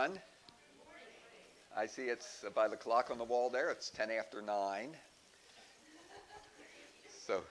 everyone. 0.00 0.22
I 1.76 1.86
see 1.86 2.04
it's 2.04 2.44
by 2.54 2.68
the 2.68 2.76
clock 2.76 3.10
on 3.10 3.18
the 3.18 3.24
wall 3.24 3.50
there, 3.50 3.70
it's 3.70 3.90
10 3.90 4.10
after 4.10 4.40
9. 4.40 4.96
So 7.26 7.42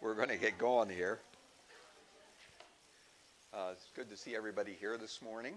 we're 0.00 0.14
going 0.14 0.30
to 0.30 0.38
get 0.38 0.56
going 0.56 0.88
here. 0.88 1.18
Uh, 3.52 3.72
it's 3.72 3.88
good 3.94 4.08
to 4.08 4.16
see 4.16 4.34
everybody 4.34 4.74
here 4.80 4.96
this 4.96 5.20
morning. 5.20 5.56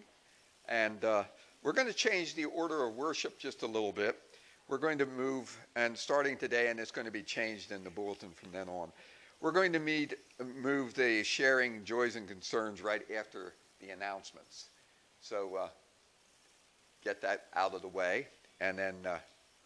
And 0.68 1.04
uh, 1.06 1.24
we're 1.62 1.71
going 1.71 1.88
to 1.88 1.94
change 1.94 2.36
the 2.36 2.46
order 2.46 2.84
of 2.84 2.96
worship 2.96 3.39
just 3.39 3.64
a 3.64 3.68
little 3.68 3.94
bit. 3.94 4.20
We're 4.68 4.80
going 4.80 4.98
to 4.98 5.05
move, 5.05 5.57
and 5.78 5.98
starting 5.98 6.36
today, 6.36 6.70
and 6.70 6.80
it's 6.80 6.91
going 6.91 7.05
to 7.05 7.12
be 7.12 7.23
changed 7.23 7.71
in 7.71 7.86
the 7.86 7.89
bulletin 7.89 8.32
from 8.32 8.52
then 8.52 8.68
on. 8.68 8.91
We're 9.39 9.52
going 9.52 9.71
to 9.73 9.80
meet, 9.80 10.16
move 10.62 10.94
the 10.94 11.23
sharing 11.23 11.86
joys 11.86 12.18
and 12.18 12.28
concerns 12.28 12.82
right 12.82 13.04
after 13.18 13.54
the 13.80 13.91
announcements. 13.91 14.66
So 15.21 15.55
uh, 15.55 15.68
get 17.04 17.21
that 17.21 17.45
out 17.55 17.73
of 17.73 17.81
the 17.81 17.88
way, 17.88 18.27
and 18.59 18.77
then 18.77 18.95
uh, 19.05 19.17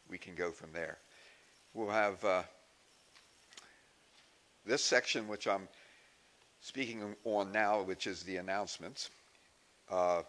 we 0.10 0.18
can 0.18 0.36
go 0.36 0.52
from 0.52 0.72
there. 0.74 0.98
We'll 1.74 1.90
have 1.90 2.24
uh, 2.26 2.44
this 4.66 4.84
section, 4.84 5.28
which 5.28 5.48
I'm 5.48 5.68
speaking 6.62 7.16
on 7.24 7.52
now, 7.52 7.82
which 7.84 8.08
is 8.08 8.24
the 8.24 8.38
announcements, 8.38 9.10
uh, 9.92 10.24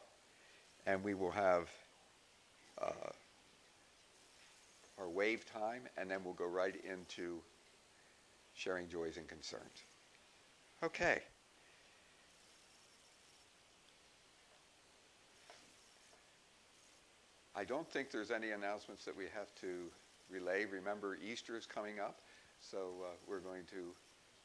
and 0.87 1.03
we 1.03 1.15
will 1.15 1.31
have 1.31 1.69
uh, 2.81 3.11
our 4.99 5.09
wave 5.09 5.45
time, 5.53 5.83
and 5.97 6.11
then 6.11 6.21
we'll 6.25 6.35
go 6.35 6.47
right 6.47 6.75
into 6.85 7.41
sharing 8.55 8.89
joys 8.89 9.17
and 9.17 9.27
concerns. 9.29 9.85
Okay. 10.83 11.23
I 17.59 17.65
don't 17.65 17.91
think 17.91 18.13
there's 18.13 18.31
any 18.31 18.51
announcements 18.51 19.05
that 19.05 19.17
we 19.17 19.25
have 19.35 19.53
to 19.63 19.91
relay. 20.31 20.65
Remember, 20.65 21.19
Easter 21.21 21.57
is 21.57 21.67
coming 21.67 21.99
up, 21.99 22.21
so 22.61 22.79
uh, 23.03 23.09
we're 23.27 23.41
going 23.41 23.65
to 23.73 23.93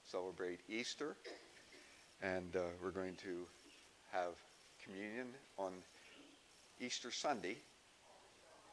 celebrate 0.04 0.62
Easter, 0.68 1.16
and 2.24 2.56
uh, 2.56 2.62
we're 2.82 2.90
going 2.90 3.14
to 3.18 3.46
have 4.12 4.32
communion 4.84 5.28
on 5.60 5.74
Easter 6.82 7.12
Sunday. 7.12 7.58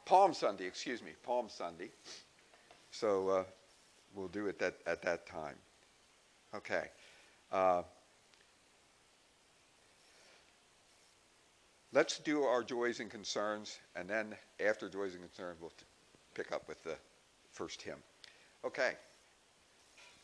Palm 0.07 0.33
Sunday, 0.33 0.65
excuse 0.65 1.03
me, 1.03 1.11
Palm 1.23 1.47
Sunday. 1.47 1.91
So 2.89 3.29
uh, 3.29 3.43
we'll 4.15 4.27
do 4.27 4.47
it 4.47 4.57
that, 4.57 4.73
at 4.87 5.03
that 5.03 5.27
time. 5.27 5.55
Okay. 6.55 6.85
Let's 11.93 12.19
do 12.19 12.43
our 12.43 12.63
joys 12.63 12.99
and 12.99 13.09
concerns, 13.09 13.79
and 13.95 14.09
then 14.09 14.35
after 14.65 14.89
joys 14.89 15.13
and 15.13 15.21
concerns, 15.21 15.59
we'll 15.59 15.73
pick 16.33 16.51
up 16.51 16.67
with 16.67 16.83
the 16.83 16.95
first 17.51 17.81
hymn. 17.81 17.97
Okay. 18.65 18.93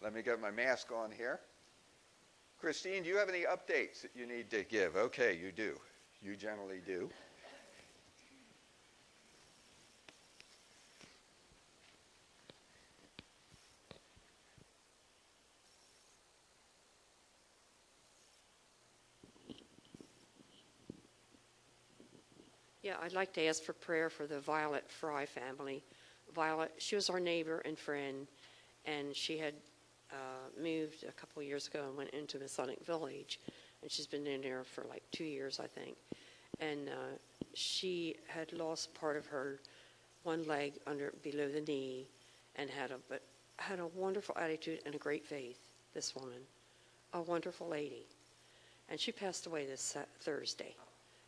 Let 0.02 0.14
me 0.14 0.22
get 0.22 0.40
my 0.40 0.52
mask 0.52 0.92
on 0.92 1.12
here. 1.12 1.40
Christine, 2.60 3.04
do 3.04 3.10
you 3.10 3.18
have 3.18 3.30
any 3.30 3.42
updates 3.42 4.02
that 4.02 4.12
you 4.16 4.26
need 4.26 4.50
to 4.52 4.64
give? 4.64 4.96
Okay, 4.96 5.38
you 5.38 5.52
do. 5.52 5.80
You 6.22 6.36
generally 6.36 6.82
do. 6.86 7.10
I'd 23.02 23.14
like 23.14 23.34
to 23.34 23.46
ask 23.46 23.64
for 23.64 23.74
prayer 23.74 24.10
for 24.10 24.26
the 24.26 24.40
Violet 24.40 24.90
Fry 24.90 25.26
family. 25.26 25.84
Violet, 26.34 26.72
she 26.78 26.96
was 26.96 27.10
our 27.10 27.20
neighbor 27.20 27.60
and 27.66 27.78
friend, 27.78 28.28
and 28.86 29.16
she 29.16 29.38
had 29.38 29.54
uh, 30.12 30.62
moved 30.62 31.04
a 31.04 31.12
couple 31.12 31.42
years 31.44 31.68
ago 31.68 31.86
and 31.88 31.98
went 31.98 32.10
into 32.12 32.40
Masonic 32.40 32.84
Village, 32.86 33.40
and 33.82 33.92
she's 33.92 34.08
been 34.08 34.26
in 34.26 34.42
there 34.42 34.64
for 34.64 34.84
like 34.90 35.04
two 35.12 35.24
years, 35.24 35.60
I 35.60 35.68
think. 35.68 35.96
And 36.60 36.90
uh, 36.90 37.18
she 37.54 38.16
had 38.28 38.52
lost 38.54 38.94
part 38.94 39.18
of 39.18 39.26
her 39.28 39.60
one 40.24 40.44
leg 40.48 40.74
under 40.88 41.14
below 41.24 41.50
the 41.50 41.62
knee, 41.62 42.08
and 42.56 42.70
had 42.70 42.92
a 42.92 42.98
but 43.10 43.22
had 43.58 43.80
a 43.80 43.88
wonderful 43.88 44.36
attitude 44.38 44.80
and 44.86 44.96
a 44.96 45.00
great 45.00 45.26
faith. 45.26 45.60
This 45.94 46.16
woman, 46.16 46.42
a 47.14 47.22
wonderful 47.22 47.68
lady, 47.68 48.06
and 48.90 49.00
she 49.00 49.12
passed 49.12 49.46
away 49.46 49.66
this 49.66 49.96
Thursday. 50.22 50.76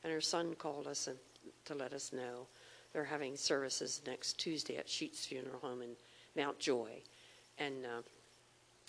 And 0.03 0.13
her 0.13 0.21
son 0.21 0.55
called 0.55 0.87
us 0.87 1.07
and 1.07 1.17
to 1.65 1.75
let 1.75 1.93
us 1.93 2.13
know. 2.13 2.47
They're 2.93 3.03
having 3.03 3.35
services 3.35 4.01
next 4.05 4.39
Tuesday 4.39 4.77
at 4.77 4.87
Sheetz 4.87 5.25
Funeral 5.25 5.59
Home 5.59 5.81
in 5.81 5.95
Mount 6.35 6.59
Joy. 6.59 7.01
And 7.57 7.85
uh, 7.85 8.01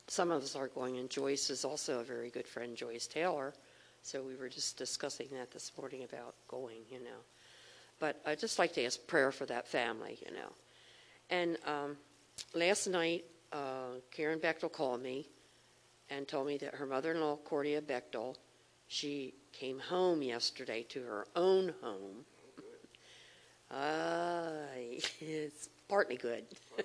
some 0.07 0.31
of 0.31 0.43
us 0.43 0.57
are 0.57 0.69
going, 0.69 0.99
and 0.99 1.11
Joyce 1.11 1.51
is 1.51 1.65
also 1.65 2.01
a 2.01 2.05
very 2.05 2.31
good 2.31 2.47
friend, 2.47 2.77
Joyce 2.77 3.07
Taylor. 3.07 3.53
So 4.03 4.23
we 4.23 4.37
were 4.37 4.49
just 4.49 4.79
discussing 4.79 5.29
that 5.33 5.51
this 5.51 5.73
morning 5.77 6.05
about 6.05 6.35
going, 6.49 6.83
you 6.91 6.99
know. 7.01 7.21
But 7.99 8.21
I'd 8.25 8.39
just 8.39 8.59
like 8.59 8.73
to 8.75 8.85
ask 8.85 9.07
prayer 9.07 9.31
for 9.31 9.45
that 9.47 9.69
family, 9.69 10.19
you 10.27 10.33
know. 10.33 10.49
And 11.29 11.59
um, 11.67 11.97
last 12.55 12.87
night, 12.87 13.25
uh, 13.53 13.99
Karen 14.11 14.39
Bechtel 14.39 14.73
called 14.73 15.03
me 15.03 15.29
and 16.09 16.27
told 16.27 16.47
me 16.47 16.57
that 16.59 16.75
her 16.75 16.87
mother-in-law, 16.87 17.39
Cordia 17.47 17.83
Bechtel, 17.83 18.37
she 18.89 19.35
came 19.53 19.79
home 19.79 20.23
yesterday 20.23 20.83
to 20.89 21.03
her 21.03 21.27
own 21.37 21.75
home 21.83 22.25
uh, 23.71 24.43
it's 25.21 25.69
partly 25.89 26.17
good. 26.17 26.45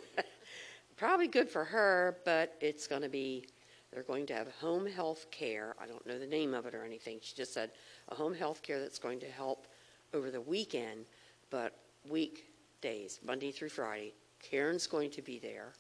Probably 0.97 1.28
good 1.28 1.50
for 1.50 1.63
her, 1.63 2.18
but 2.25 2.56
it's 2.62 2.88
going 2.88 3.01
to 3.01 3.09
be, 3.09 3.46
they're 3.91 4.03
going 4.03 4.25
to 4.28 4.34
have 4.34 4.47
home 4.62 4.85
health 4.85 5.25
care. 5.31 5.75
I 5.81 5.88
don't 5.88 6.06
know 6.07 6.18
the 6.18 6.28
name 6.28 6.53
of 6.53 6.66
it 6.66 6.74
or 6.74 6.84
anything. 6.84 7.19
She 7.22 7.35
just 7.35 7.53
said 7.53 7.72
a 8.09 8.16
home 8.16 8.34
health 8.34 8.62
care 8.62 8.79
that's 8.79 9.00
going 9.00 9.19
to 9.19 9.29
help 9.29 9.68
over 10.13 10.31
the 10.31 10.40
weekend, 10.40 11.06
but 11.50 11.75
weekdays, 12.09 13.19
Monday 13.25 13.51
through 13.51 13.69
Friday. 13.69 14.13
Karen's 14.40 14.88
going 14.88 15.09
to 15.12 15.22
be 15.22 15.40
there. 15.40 15.74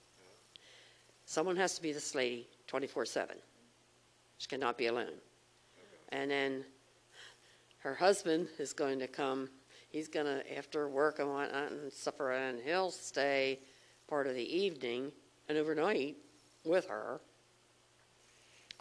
Someone 1.25 1.55
has 1.55 1.75
to 1.75 1.81
be 1.81 1.91
this 1.91 2.13
lady 2.13 2.47
24 2.67 3.05
7. 3.05 3.35
She 4.37 4.47
cannot 4.47 4.77
be 4.77 4.87
alone. 4.87 5.13
And 6.09 6.29
then 6.29 6.65
her 7.79 7.95
husband 7.95 8.47
is 8.59 8.73
going 8.73 8.99
to 8.99 9.07
come 9.07 9.49
he's 9.95 10.09
going 10.09 10.25
to, 10.25 10.57
after 10.57 10.89
work 10.89 11.21
uh, 11.21 11.23
and 11.23 11.31
whatnot 11.31 11.71
and 11.71 11.93
supper, 11.93 12.33
and 12.33 12.59
he'll 12.59 12.91
stay 12.91 13.57
part 14.09 14.27
of 14.27 14.35
the 14.35 14.43
evening 14.57 15.09
and 15.47 15.57
overnight 15.57 16.17
with 16.65 16.85
her. 16.87 17.21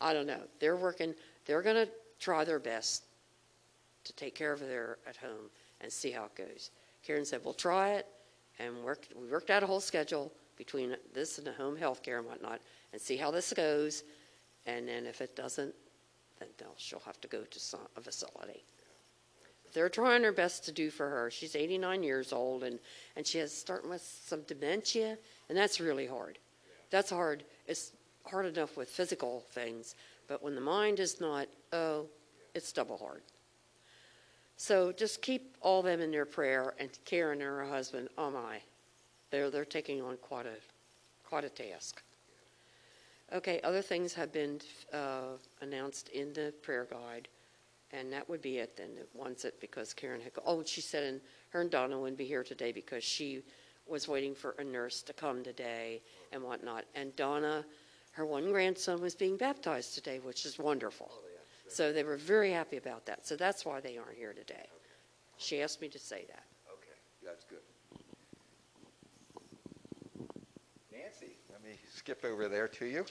I 0.01 0.13
don't 0.13 0.27
know. 0.27 0.41
They're 0.59 0.75
working, 0.75 1.15
they're 1.47 1.63
going 1.63 1.87
to 1.87 1.89
try 2.19 2.45
their 2.45 2.59
best 2.59 3.05
to 4.03 4.13
take 4.15 4.35
care 4.35 4.53
of 4.53 4.59
her 4.59 4.99
at 5.07 5.17
home 5.17 5.51
and 5.81 5.93
see 5.93 6.11
how 6.11 6.25
it 6.25 6.35
goes. 6.35 6.73
Karen 7.07 7.25
said, 7.25 7.43
We'll 7.45 7.55
try 7.55 7.91
it. 7.91 8.09
And 8.59 8.83
worked, 8.83 9.13
we 9.17 9.29
worked 9.29 9.51
out 9.51 9.63
a 9.63 9.67
whole 9.67 9.81
schedule 9.81 10.33
between 10.57 10.97
this 11.13 11.39
and 11.39 11.47
the 11.47 11.53
home 11.53 11.77
health 11.77 12.03
care 12.03 12.19
and 12.19 12.27
whatnot 12.27 12.61
and 12.93 13.01
see 13.01 13.17
how 13.17 13.31
this 13.31 13.53
goes. 13.53 14.03
And 14.67 14.89
then 14.89 15.07
if 15.07 15.21
it 15.21 15.37
doesn't, 15.37 15.75
then 16.41 16.49
she'll 16.77 17.03
have 17.07 17.21
to 17.21 17.29
go 17.29 17.43
to 17.43 17.61
some, 17.61 17.81
a 17.97 18.01
facility 18.01 18.65
they're 19.75 19.89
trying 19.89 20.23
their 20.23 20.33
best 20.33 20.65
to 20.65 20.73
do 20.73 20.89
for 20.89 21.09
her. 21.09 21.31
She's 21.31 21.57
89 21.57 22.03
years 22.03 22.33
old 22.33 22.63
and, 22.63 22.79
and 23.17 23.27
she 23.27 23.39
has 23.39 23.53
starting 23.53 23.91
with 23.91 24.03
some 24.25 24.43
dementia, 24.43 25.19
and 25.49 25.59
that's 25.59 25.81
really 25.81 26.07
hard. 26.07 26.39
That's 26.91 27.11
hard. 27.11 27.45
It's 27.67 27.93
hard 28.25 28.47
enough 28.47 28.77
with 28.77 28.89
physical 28.89 29.45
things, 29.51 29.97
but 30.29 30.43
when 30.43 30.55
the 30.55 30.61
mind 30.61 31.01
is 31.01 31.21
not, 31.21 31.49
oh, 31.73 32.07
it's 32.55 32.73
double 32.73 32.97
hard. 32.97 33.23
So 34.57 34.93
just 34.93 35.21
keep 35.21 35.57
all 35.61 35.81
of 35.81 35.87
them 35.87 36.01
in 36.01 36.13
their 36.13 36.25
prayer 36.25 36.75
and 36.79 36.89
Karen 37.05 37.41
and 37.41 37.43
her 37.43 37.65
husband, 37.65 38.09
oh 38.17 38.31
my, 38.31 38.61
they're, 39.31 39.51
they're 39.51 39.65
taking 39.65 40.01
on 40.01 40.17
quite 40.19 40.47
a, 40.47 40.55
quite 41.29 41.45
a 41.45 41.49
task. 41.49 42.01
Okay, 43.33 43.61
other 43.65 43.83
things 43.83 44.15
have 44.15 44.33
been 44.33 44.61
uh, 44.93 45.37
announced 45.61 46.09
in 46.11 46.33
the 46.35 46.55
prayer 46.63 46.87
guide. 46.89 47.27
And 47.97 48.13
that 48.13 48.29
would 48.29 48.43
be 48.43 48.59
it 48.59 48.77
then, 48.77 48.91
once 49.15 49.45
it, 49.45 49.61
because 49.61 49.95
Karen 49.95 50.21
had, 50.21 50.33
oh, 50.45 50.65
she 50.65 50.81
said, 50.81 51.05
and 51.05 51.21
her 51.51 51.61
and 51.61 51.71
Donna 51.71 51.99
wouldn't 51.99 52.19
be 52.19 52.25
here 52.25 52.43
today 52.43 52.73
because 52.73 53.05
she 53.05 53.43
was 53.87 54.09
waiting 54.09 54.35
for 54.35 54.57
a 54.59 54.65
nurse 54.65 55.01
to 55.03 55.13
come 55.13 55.45
today 55.45 56.03
and 56.33 56.43
whatnot. 56.43 56.85
And 56.97 57.15
Donna, 57.15 57.65
her 58.13 58.27
one 58.27 58.51
grandson 58.51 59.01
was 59.01 59.15
being 59.15 59.37
baptized 59.37 59.95
today, 59.95 60.19
which 60.19 60.45
is 60.45 60.59
wonderful. 60.59 61.09
Oh, 61.13 61.21
so 61.69 61.93
they 61.93 62.03
were 62.03 62.17
very 62.17 62.51
happy 62.51 62.79
about 62.79 63.07
that. 63.07 63.27
So 63.27 63.37
that's 63.37 63.65
why 63.65 63.81
they 63.81 63.97
aren't 63.97 64.17
here 64.17 64.33
today. 64.33 64.67
She 65.37 65.63
asked 65.63 65.81
me 65.81 65.89
to 65.89 65.99
say 65.99 66.25
that. 66.29 66.45
Okay, 66.73 66.99
that's 67.25 67.45
good. 67.45 67.59
Nancy, 70.93 71.37
let 71.51 71.63
me 71.63 71.79
skip 71.95 72.25
over 72.25 72.49
there 72.49 72.67
to 72.69 72.87
you. 72.87 73.05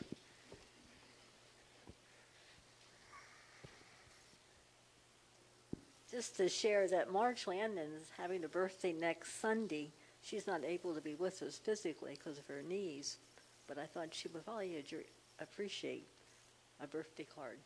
Just 6.14 6.38
to 6.38 6.48
share 6.48 6.88
that 6.90 7.12
Marge 7.12 7.48
Landon 7.48 7.90
is 8.00 8.12
having 8.16 8.44
a 8.44 8.48
birthday 8.48 8.94
next 8.94 9.42
Sunday. 9.42 9.90
She's 10.22 10.46
not 10.46 10.64
able 10.64 10.94
to 10.94 11.02
be 11.02 11.16
with 11.16 11.42
us 11.42 11.58
physically 11.58 12.12
because 12.12 12.38
of 12.38 12.46
her 12.46 12.62
knees, 12.62 13.18
but 13.68 13.80
I 13.80 13.88
thought 13.88 14.14
she 14.14 14.28
would 14.28 14.46
probably 14.46 14.84
adr- 14.88 15.08
appreciate 15.40 16.08
a 16.80 16.86
birthday 16.86 17.26
card. 17.36 17.58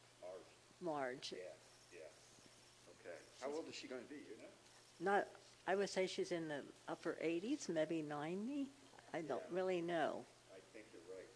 Marge. 0.81 0.95
Marge. 0.95 1.33
Yeah. 1.33 1.99
Yeah. 1.99 3.01
Okay. 3.01 3.17
How 3.41 3.53
old 3.53 3.65
is 3.67 3.75
she 3.75 3.89
going 3.89 4.01
to 4.01 4.07
be, 4.07 4.15
you 4.15 4.37
know? 4.37 5.11
Not, 5.11 5.27
I 5.67 5.75
would 5.75 5.89
say 5.89 6.07
she's 6.07 6.31
in 6.31 6.47
the 6.47 6.61
upper 6.87 7.17
80s, 7.21 7.67
maybe 7.67 8.01
90. 8.01 8.67
I 9.13 9.23
don't 9.23 9.43
really 9.51 9.81
know. 9.81 10.23
I 10.49 10.59
think 10.71 10.85
you're 10.93 11.01
right. 11.13 11.27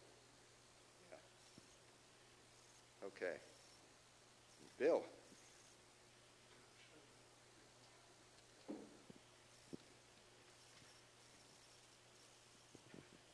Yeah. 1.12 3.08
Okay. 3.08 3.38
Bill? 4.80 5.04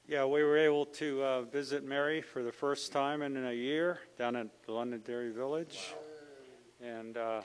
Yeah, 0.07 0.24
we 0.24 0.42
were 0.42 0.57
able 0.57 0.86
to 0.86 1.21
uh, 1.21 1.42
visit 1.42 1.83
Mary 1.83 2.21
for 2.21 2.42
the 2.42 2.51
first 2.51 2.94
time 2.94 3.21
in 3.21 3.36
a 3.45 3.51
year 3.51 4.00
down 4.18 4.38
at 4.38 4.48
the 4.65 4.71
Londonderry 4.71 5.31
Village. 5.31 5.94
And 6.81 7.18
uh, 7.18 7.42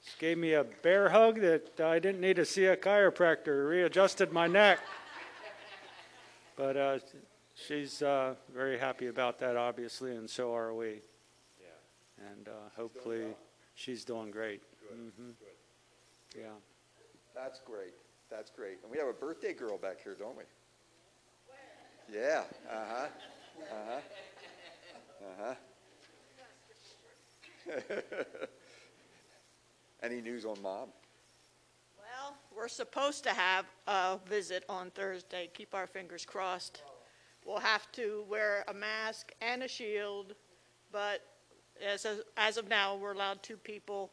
she 0.00 0.12
gave 0.20 0.38
me 0.38 0.52
a 0.52 0.62
bear 0.62 1.08
hug 1.08 1.40
that 1.40 1.80
I 1.80 1.98
didn't 1.98 2.20
need 2.20 2.36
to 2.36 2.44
see 2.44 2.66
a 2.66 2.76
chiropractor, 2.76 3.68
readjusted 3.68 4.30
my 4.30 4.46
neck. 4.46 4.78
But 6.54 6.76
uh, 6.76 6.98
she's 7.56 8.00
uh, 8.00 8.36
very 8.54 8.78
happy 8.78 9.08
about 9.08 9.40
that, 9.40 9.56
obviously, 9.56 10.14
and 10.14 10.30
so 10.30 10.54
are 10.54 10.72
we. 10.72 11.00
Yeah. 11.60 12.28
And 12.30 12.48
uh, 12.48 12.52
hopefully 12.76 13.24
she's 13.74 14.04
doing 14.04 14.30
great. 14.30 14.62
Mhm. 14.94 15.32
Yeah. 16.38 16.44
That's 17.34 17.58
great. 17.58 17.94
That's 18.30 18.50
great. 18.50 18.78
And 18.84 18.92
we 18.92 18.98
have 18.98 19.08
a 19.08 19.12
birthday 19.12 19.52
girl 19.52 19.78
back 19.78 20.00
here, 20.00 20.14
don't 20.16 20.36
we? 20.36 20.44
Yeah. 22.12 22.42
Uh-huh. 22.70 23.06
Uh-huh. 23.72 24.00
Uh-huh. 25.42 25.54
Any 30.02 30.20
news 30.20 30.44
on 30.44 30.60
mom? 30.62 30.88
Well, 31.98 32.36
we're 32.56 32.68
supposed 32.68 33.24
to 33.24 33.30
have 33.30 33.66
a 33.88 34.18
visit 34.28 34.64
on 34.68 34.90
Thursday. 34.90 35.50
Keep 35.52 35.74
our 35.74 35.86
fingers 35.86 36.24
crossed. 36.24 36.82
We'll 37.44 37.58
have 37.58 37.90
to 37.92 38.24
wear 38.28 38.64
a 38.68 38.74
mask 38.74 39.32
and 39.40 39.62
a 39.62 39.68
shield, 39.68 40.34
but 40.92 41.22
as 41.84 42.04
of, 42.04 42.20
as 42.36 42.56
of 42.56 42.68
now, 42.68 42.96
we're 42.96 43.14
allowed 43.14 43.42
two 43.42 43.56
people 43.56 44.10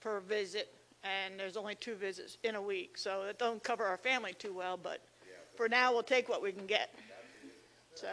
per 0.00 0.20
visit, 0.20 0.74
and 1.04 1.38
there's 1.38 1.56
only 1.56 1.74
two 1.74 1.94
visits 1.94 2.36
in 2.42 2.54
a 2.54 2.62
week, 2.62 2.98
so 2.98 3.22
it 3.22 3.38
don't 3.38 3.62
cover 3.62 3.84
our 3.84 3.96
family 3.96 4.34
too 4.34 4.52
well, 4.52 4.76
but 4.76 5.00
for 5.54 5.68
now, 5.68 5.92
we'll 5.92 6.02
take 6.02 6.28
what 6.28 6.42
we 6.42 6.52
can 6.52 6.66
get. 6.66 6.94
So, 7.94 8.08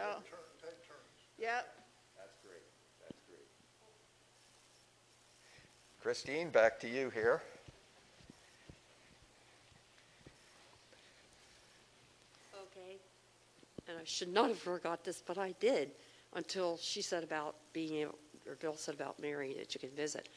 yep. 1.38 1.74
That's 2.16 2.36
great. 2.44 2.62
That's 3.00 3.20
great. 3.28 3.46
Christine, 6.02 6.50
back 6.50 6.78
to 6.80 6.88
you 6.88 7.10
here. 7.10 7.42
Okay. 12.54 12.98
And 13.88 13.98
I 13.98 14.04
should 14.04 14.32
not 14.32 14.48
have 14.48 14.58
forgot 14.58 15.02
this, 15.02 15.22
but 15.26 15.38
I 15.38 15.52
did 15.60 15.90
until 16.34 16.76
she 16.76 17.02
said 17.02 17.24
about 17.24 17.56
being 17.72 18.02
able, 18.02 18.18
or 18.46 18.54
Bill 18.56 18.76
said 18.76 18.94
about 18.94 19.18
Mary 19.20 19.54
that 19.58 19.74
you 19.74 19.80
can 19.80 19.90
visit. 19.90 20.28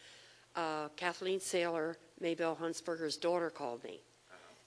Uh, 0.56 0.88
Kathleen 0.96 1.40
Saylor, 1.40 1.96
Maybelle 2.20 2.56
Hunsberger's 2.56 3.18
daughter, 3.18 3.50
called 3.50 3.84
me 3.84 4.00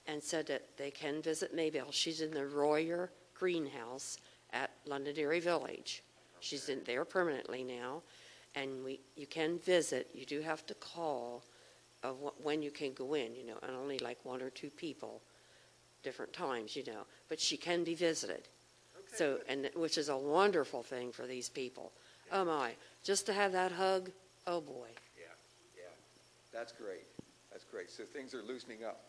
and 0.07 0.23
said 0.23 0.47
that 0.47 0.77
they 0.77 0.89
can 0.89 1.21
visit 1.21 1.53
Maybelle. 1.53 1.91
She's 1.91 2.21
in 2.21 2.31
the 2.31 2.45
Royer 2.45 3.11
Greenhouse 3.33 4.17
at 4.53 4.71
Londonderry 4.85 5.39
Village. 5.39 6.01
She's 6.39 6.69
in 6.69 6.81
there 6.85 7.03
permanently 7.05 7.63
now, 7.63 8.01
and 8.55 8.83
we 8.83 8.99
you 9.15 9.27
can 9.27 9.59
visit. 9.59 10.07
You 10.13 10.25
do 10.25 10.41
have 10.41 10.65
to 10.67 10.73
call 10.75 11.43
of 12.03 12.17
wh- 12.17 12.45
when 12.45 12.61
you 12.61 12.71
can 12.71 12.93
go 12.93 13.15
in, 13.15 13.35
you 13.35 13.45
know, 13.45 13.57
and 13.63 13.75
only 13.75 13.99
like 13.99 14.17
one 14.23 14.41
or 14.41 14.49
two 14.49 14.69
people, 14.69 15.21
different 16.03 16.31
times, 16.31 16.75
you 16.75 16.83
know. 16.85 17.05
But 17.27 17.39
she 17.39 17.57
can 17.57 17.83
be 17.83 17.95
visited. 17.95 18.47
So, 19.13 19.39
and 19.47 19.69
which 19.75 19.97
is 19.97 20.09
a 20.09 20.17
wonderful 20.17 20.83
thing 20.83 21.11
for 21.11 21.25
these 21.25 21.49
people. 21.49 21.91
Oh 22.31 22.45
my, 22.45 22.71
just 23.03 23.25
to 23.27 23.33
have 23.33 23.51
that 23.53 23.71
hug. 23.71 24.11
Oh 24.45 24.61
boy. 24.61 24.89
Yeah. 25.17 25.25
Yeah. 25.75 25.83
That's 26.53 26.71
great. 26.71 27.07
That's 27.51 27.63
great. 27.63 27.89
So 27.89 28.03
things 28.03 28.33
are 28.33 28.43
loosening 28.43 28.83
up. 28.83 29.01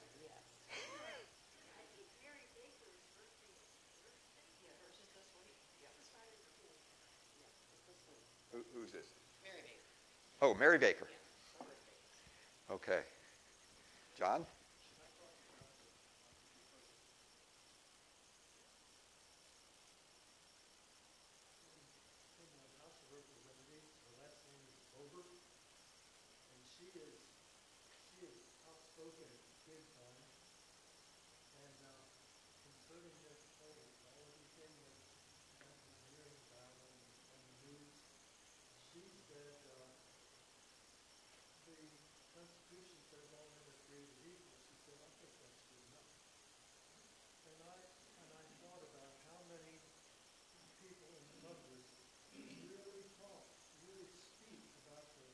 Who, 8.53 8.65
who's 8.75 8.91
this? 8.91 9.07
Mary 9.45 9.61
Baker. 9.63 9.87
Oh, 10.41 10.55
Mary 10.55 10.79
Baker. 10.79 11.09
Okay. 12.71 13.01
John? 14.17 14.47
House 22.79 23.03
of 23.03 23.11
Representatives, 23.11 23.99
her 24.07 24.15
last 24.23 24.39
name 24.47 24.63
is 24.63 24.79
Ober, 24.95 25.27
and 25.27 26.61
she 26.71 26.87
is, 26.95 27.19
she 28.15 28.23
is 28.23 28.39
outspoken 28.63 29.27
big 29.67 29.83
time. 29.99 30.23
And, 31.67 31.83
uh, 31.83 32.07
concerning 32.63 33.19
this 33.27 33.43
whole, 33.59 33.91
all 34.07 34.23
everything 34.23 34.71
that 34.79 34.95
I've 35.67 35.83
been 35.83 35.99
hearing 36.15 36.39
about 36.47 36.79
on, 36.79 36.95
on 37.35 37.43
the 37.43 37.75
news, 37.75 37.91
she 38.95 39.03
said, 39.27 39.59
uh, 39.67 39.91
the 41.67 41.77
Constitution 42.33 42.97
says 43.11 43.29
all 43.35 43.51
men 43.51 43.67
are 43.67 43.81
created 43.91 44.15
equal. 44.25 44.57
She 44.65 44.79
said, 44.87 44.97
I 45.03 45.11
think 45.21 45.35
that's 45.43 45.61
good 45.69 45.83
enough. 45.91 46.07
And 47.51 47.59
I, 47.67 47.77
and 48.25 48.31
I 48.31 48.45
thought 48.63 48.83
about 48.89 49.13
how 49.27 49.43
many 49.53 49.83
people 50.79 51.11
in 51.19 51.27
Congress 51.43 51.99
really 52.71 53.05
talk, 53.19 53.51
really 53.83 54.07
speak 54.17 54.63
about 54.87 55.13
the, 55.19 55.27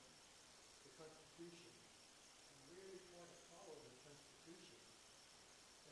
the 0.88 0.92
Constitution, 0.96 1.70
and 1.70 2.56
really 2.72 2.98
try 3.12 3.22
to 3.22 3.38
follow 3.52 3.76
the 3.84 3.94
Constitution. 4.00 4.80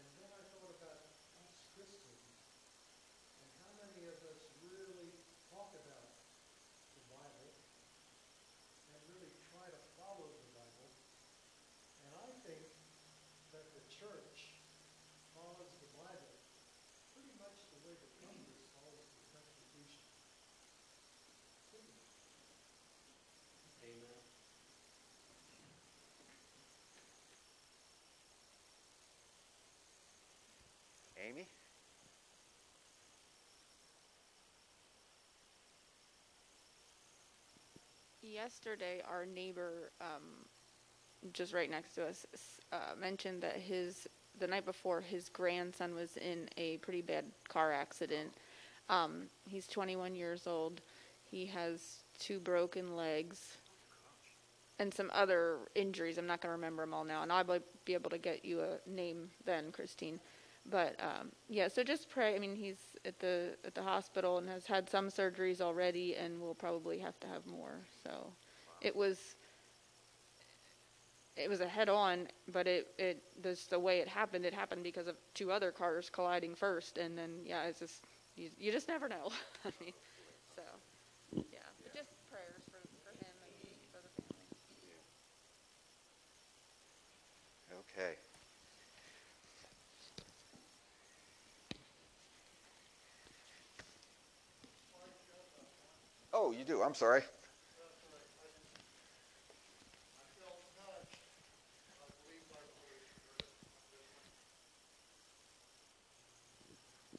And 0.01 0.07
then 0.17 0.33
I 0.33 0.43
thought 0.57 0.73
about 0.81 1.13
us 1.45 1.61
Christians, 1.77 2.25
and 3.45 3.49
how 3.61 3.77
many 3.85 4.09
of 4.09 4.17
us 4.33 4.41
really 4.65 5.13
talk 5.53 5.77
about 5.77 6.17
the 6.97 7.05
Bible, 7.13 7.53
and 8.89 8.99
really 9.13 9.29
try 9.53 9.69
to 9.69 9.81
follow 10.01 10.33
the 10.33 10.51
Bible. 10.57 10.89
And 12.09 12.13
I 12.17 12.29
think 12.45 12.67
that 13.53 13.69
the 13.77 13.85
church 13.93 14.57
follows 15.37 15.71
the 15.81 15.91
Bible 15.97 16.35
pretty 17.15 17.33
much 17.39 17.57
the 17.73 17.81
way 17.87 17.95
the 17.95 18.11
Congress 18.21 18.65
follows 18.75 19.07
the 19.17 19.25
Constitution. 19.33 20.03
Pretty 21.71 21.89
much. 21.89 22.11
Amen. 23.87 24.27
Amy? 31.23 31.47
Yesterday, 38.33 39.03
our 39.11 39.27
neighbor, 39.27 39.91
um, 40.01 40.47
just 41.35 41.53
right 41.53 41.71
next 41.71 41.95
to 41.97 42.07
us, 42.07 42.25
uh, 42.73 42.95
mentioned 42.99 43.43
that 43.43 43.57
his, 43.57 44.09
the 44.39 44.47
night 44.47 44.65
before, 44.65 45.03
his 45.03 45.29
grandson 45.29 45.95
was 45.95 46.17
in 46.17 46.49
a 46.57 46.79
pretty 46.79 47.03
bad 47.03 47.27
car 47.51 47.73
accident. 47.73 48.33
Um, 48.89 49.25
he's 49.45 49.67
21 49.67 50.15
years 50.15 50.47
old. 50.47 50.81
He 51.31 51.45
has 51.47 52.05
two 52.19 52.41
broken 52.41 52.97
legs 52.97 53.59
and 54.79 54.95
some 54.95 55.11
other 55.13 55.59
injuries. 55.75 56.17
I'm 56.17 56.27
not 56.27 56.41
going 56.41 56.53
to 56.53 56.57
remember 56.57 56.85
them 56.85 56.95
all 56.95 57.05
now, 57.05 57.23
and 57.23 57.31
I'll 57.31 57.45
be- 57.45 57.59
be 57.85 57.93
able 57.93 58.11
to 58.11 58.19
get 58.19 58.47
you 58.47 58.63
a 58.63 58.89
name 58.89 59.29
then, 59.45 59.73
Christine. 59.73 60.19
But 60.71 60.97
um, 61.03 61.33
yeah, 61.49 61.69
so 61.69 61.83
just 61.83 62.09
pray. 62.09 62.35
I 62.37 62.39
mean, 62.39 62.55
he's 62.55 62.79
at 63.05 63.19
the 63.19 63.57
at 63.65 63.75
the 63.75 63.83
hospital 63.83 64.39
and 64.39 64.49
has 64.49 64.67
had 64.67 64.89
some 64.89 65.09
surgeries 65.09 65.61
already, 65.61 66.15
and 66.17 66.41
will 66.41 66.55
probably 66.55 66.99
have 67.01 67.19
to 67.21 67.27
have 67.27 67.47
more. 67.47 67.81
So 68.05 68.33
it 68.81 68.95
was 68.95 69.35
it 71.37 71.49
was 71.49 71.61
a 71.61 71.69
head 71.69 71.89
on, 71.89 72.29
but 72.53 72.67
it 72.67 72.89
it 72.99 73.23
this 73.43 73.67
the 73.67 73.79
way 73.79 73.99
it 74.01 74.09
happened. 74.09 74.45
It 74.45 74.55
happened 74.55 74.83
because 74.83 75.07
of 75.07 75.17
two 75.35 75.51
other 75.51 75.71
cars 75.73 76.11
colliding 76.11 76.55
first, 76.55 76.99
and 76.99 77.17
then 77.17 77.41
yeah, 77.45 77.65
it's 77.65 77.79
just 77.81 78.05
you, 78.37 78.51
you 78.59 78.73
just 78.73 78.89
never 78.89 79.09
know. 79.09 79.31
I 79.65 79.71
mean, 79.81 79.93
so 80.57 80.63
yeah, 81.35 81.43
but 81.83 81.95
just 81.95 82.11
prayers 82.31 82.63
for 82.67 82.81
for 83.05 83.13
him 83.25 83.35
and 83.45 83.81
for 83.93 84.01
the 84.03 84.11
family. 84.23 84.57
Okay. 87.73 88.22
Oh, 96.45 96.51
you 96.51 96.65
do. 96.65 96.83
I'm 96.83 96.93
sorry. 96.93 97.23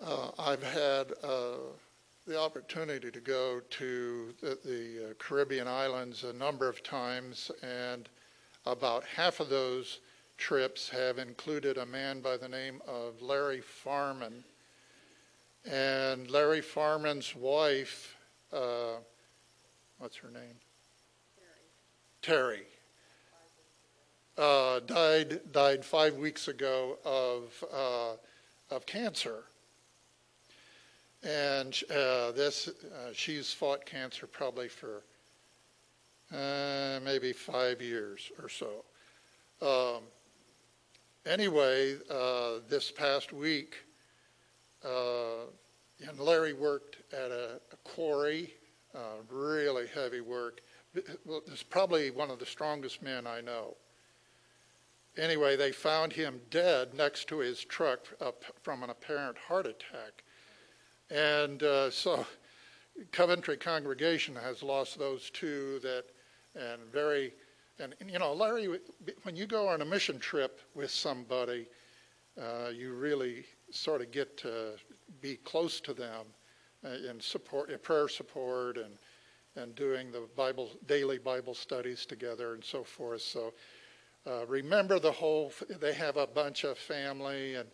Uh, 0.05 0.31
I've 0.37 0.61
had 0.61 1.13
uh, 1.23 1.53
the 2.27 2.37
opportunity 2.37 3.09
to 3.11 3.21
go 3.21 3.61
to 3.69 4.33
the, 4.41 4.57
the 4.65 5.11
uh, 5.11 5.13
Caribbean 5.19 5.69
islands 5.69 6.25
a 6.25 6.33
number 6.33 6.67
of 6.67 6.83
times, 6.83 7.49
and 7.61 8.09
about 8.65 9.05
half 9.05 9.39
of 9.39 9.47
those 9.47 10.01
trips 10.37 10.89
have 10.89 11.17
included 11.17 11.77
a 11.77 11.85
man 11.85 12.19
by 12.19 12.35
the 12.35 12.49
name 12.49 12.81
of 12.85 13.21
Larry 13.21 13.61
Farman. 13.61 14.43
And 15.63 16.29
Larry 16.29 16.59
Farman's 16.59 17.33
wife, 17.33 18.17
uh, 18.51 18.97
what's 20.03 20.17
her 20.17 20.29
name? 20.31 20.57
Terry. 22.22 22.63
Uh, 24.38 24.81
died 24.81 25.39
died 25.53 25.86
five 25.86 26.15
weeks 26.15 26.50
ago 26.50 26.98
of 27.05 27.63
uh, 27.74 28.75
of 28.75 28.86
cancer. 28.86 29.45
And 31.24 31.74
uh, 31.89 32.33
this, 32.33 32.67
uh, 32.67 33.12
she's 33.13 33.53
fought 33.53 33.86
cancer 33.86 34.27
probably 34.27 34.67
for 34.67 35.03
uh, 36.33 37.00
maybe 37.05 37.31
five 37.31 37.81
years 37.81 38.29
or 38.41 38.50
so. 38.50 38.83
Um, 39.62 40.03
anyway, 41.25 41.95
uh, 42.12 42.55
this 42.67 42.91
past 42.91 43.31
week, 43.31 43.77
and 44.83 46.19
Larry 46.19 46.51
worked 46.51 46.98
at 47.13 47.31
a, 47.31 47.62
a 47.72 47.77
quarry, 47.86 48.53
uh, 48.95 49.21
really 49.29 49.88
heavy 49.93 50.21
work. 50.21 50.62
It's 50.95 51.63
probably 51.63 52.12
one 52.12 52.29
of 52.29 52.39
the 52.39 52.45
strongest 52.45 53.01
men 53.01 53.25
I 53.25 53.41
know. 53.41 53.75
Anyway, 55.17 55.55
they 55.55 55.71
found 55.71 56.13
him 56.13 56.41
dead 56.50 56.93
next 56.93 57.27
to 57.27 57.38
his 57.39 57.63
truck 57.63 58.07
from 58.62 58.83
an 58.83 58.89
apparent 58.89 59.38
heart 59.38 59.67
attack. 59.67 60.23
And 61.09 61.62
uh, 61.62 61.91
so 61.91 62.25
Coventry 63.12 63.57
congregation 63.57 64.35
has 64.35 64.63
lost 64.63 64.97
those 64.97 65.29
two 65.29 65.79
that, 65.83 66.05
and 66.55 66.81
very, 66.91 67.33
and, 67.79 67.93
you 68.07 68.19
know, 68.19 68.33
Larry, 68.33 68.79
when 69.23 69.35
you 69.35 69.45
go 69.45 69.67
on 69.67 69.81
a 69.81 69.85
mission 69.85 70.19
trip 70.19 70.62
with 70.73 70.89
somebody, 70.89 71.67
uh, 72.39 72.69
you 72.69 72.93
really 72.93 73.45
sort 73.71 74.01
of 74.01 74.12
get 74.12 74.38
to 74.38 74.73
be 75.21 75.35
close 75.38 75.79
to 75.81 75.93
them 75.93 76.25
in 76.83 77.19
support, 77.19 77.69
in 77.69 77.79
prayer 77.79 78.07
support, 78.07 78.77
and 78.77 78.97
and 79.55 79.75
doing 79.75 80.11
the 80.11 80.27
Bible 80.35 80.71
daily 80.87 81.17
Bible 81.19 81.53
studies 81.53 82.05
together 82.05 82.53
and 82.53 82.63
so 82.63 82.83
forth. 82.83 83.21
So 83.21 83.53
uh, 84.25 84.45
remember 84.47 84.99
the 84.99 85.11
whole. 85.11 85.51
They 85.79 85.93
have 85.93 86.17
a 86.17 86.27
bunch 86.27 86.63
of 86.63 86.77
family, 86.77 87.55
and 87.55 87.69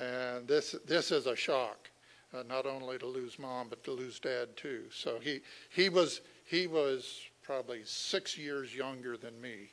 and 0.00 0.46
this 0.46 0.74
this 0.86 1.10
is 1.10 1.26
a 1.26 1.36
shock, 1.36 1.90
uh, 2.34 2.42
not 2.48 2.66
only 2.66 2.98
to 2.98 3.06
lose 3.06 3.38
mom 3.38 3.68
but 3.68 3.82
to 3.84 3.92
lose 3.92 4.20
dad 4.20 4.56
too. 4.56 4.82
So 4.90 5.18
he 5.20 5.40
he 5.70 5.88
was 5.88 6.20
he 6.44 6.66
was 6.66 7.22
probably 7.42 7.80
six 7.84 8.36
years 8.36 8.74
younger 8.74 9.16
than 9.16 9.40
me. 9.40 9.70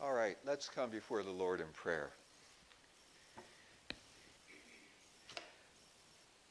All 0.00 0.11
right, 0.22 0.36
let's 0.46 0.68
come 0.68 0.88
before 0.88 1.24
the 1.24 1.32
Lord 1.32 1.60
in 1.60 1.66
prayer. 1.74 2.10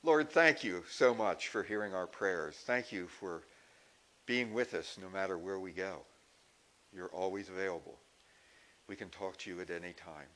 Lord, 0.04 0.30
thank 0.30 0.62
you 0.62 0.84
so 0.90 1.14
much 1.16 1.48
for 1.48 1.64
hearing 1.64 1.94
our 1.94 2.08
prayers. 2.08 2.56
Thank 2.66 2.92
you 2.92 3.08
for 3.08 3.44
being 4.26 4.54
with 4.54 4.74
us 4.74 4.98
no 5.02 5.10
matter 5.10 5.38
where 5.38 5.58
we 5.60 5.72
go. 5.72 6.00
You're 6.94 7.14
always 7.14 7.48
available. 7.48 7.98
We 8.90 8.98
can 8.98 9.10
talk 9.10 9.38
to 9.38 9.50
you 9.50 9.62
at 9.62 9.70
any 9.70 9.94
time. 9.94 10.28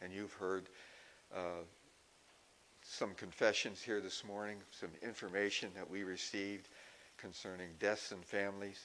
And 0.00 0.10
you've 0.10 0.32
heard 0.32 0.70
uh, 1.34 1.64
some 2.82 3.12
confessions 3.16 3.82
here 3.82 4.00
this 4.00 4.24
morning, 4.24 4.56
some 4.70 4.90
information 5.02 5.68
that 5.74 5.90
we 5.90 6.04
received 6.04 6.68
concerning 7.18 7.68
deaths 7.78 8.12
and 8.12 8.24
families. 8.24 8.80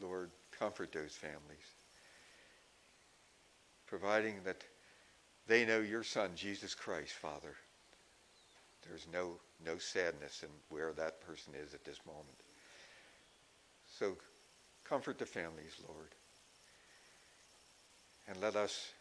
Lord, 0.00 0.30
comfort 0.58 0.92
those 0.92 1.12
families 1.12 1.81
providing 3.92 4.36
that 4.42 4.64
they 5.46 5.66
know 5.66 5.80
your 5.80 6.02
Son, 6.02 6.30
Jesus 6.34 6.74
Christ, 6.74 7.12
Father. 7.12 7.54
There's 8.88 9.06
no, 9.12 9.32
no 9.66 9.76
sadness 9.76 10.42
in 10.42 10.48
where 10.70 10.94
that 10.94 11.20
person 11.20 11.52
is 11.62 11.74
at 11.74 11.84
this 11.84 11.98
moment. 12.06 12.40
So 13.86 14.16
comfort 14.82 15.18
the 15.18 15.26
families, 15.26 15.74
Lord. 15.86 16.08
And 18.26 18.40
let 18.40 18.56
us 18.56 18.92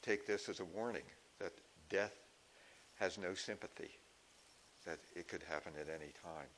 take 0.00 0.26
this 0.26 0.48
as 0.48 0.60
a 0.60 0.64
warning 0.64 1.04
that 1.38 1.52
death 1.90 2.16
has 2.98 3.18
no 3.18 3.34
sympathy, 3.34 3.90
that 4.86 5.00
it 5.14 5.28
could 5.28 5.42
happen 5.50 5.72
at 5.78 5.90
any 5.90 6.12
time. 6.24 6.48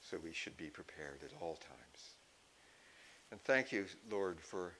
So 0.00 0.16
we 0.24 0.32
should 0.32 0.56
be 0.56 0.68
prepared 0.68 1.20
at 1.24 1.42
all 1.42 1.56
times. 1.56 2.14
And 3.30 3.38
thank 3.42 3.70
you, 3.70 3.84
Lord, 4.10 4.40
for 4.40 4.72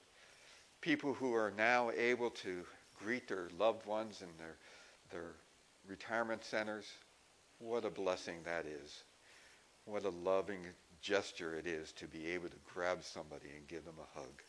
people 0.84 1.14
who 1.14 1.32
are 1.32 1.50
now 1.56 1.90
able 1.96 2.28
to 2.28 2.62
greet 3.02 3.26
their 3.26 3.48
loved 3.58 3.86
ones 3.86 4.20
in 4.20 4.28
their, 4.36 4.56
their 5.10 5.30
retirement 5.88 6.44
centers. 6.44 6.84
What 7.58 7.86
a 7.86 7.90
blessing 7.90 8.36
that 8.44 8.66
is. 8.66 9.02
What 9.86 10.04
a 10.04 10.10
loving 10.10 10.60
gesture 11.00 11.54
it 11.54 11.66
is 11.66 11.90
to 11.92 12.06
be 12.06 12.26
able 12.26 12.50
to 12.50 12.56
grab 12.74 13.02
somebody 13.02 13.48
and 13.56 13.66
give 13.66 13.86
them 13.86 13.94
a 13.98 14.18
hug. 14.18 14.42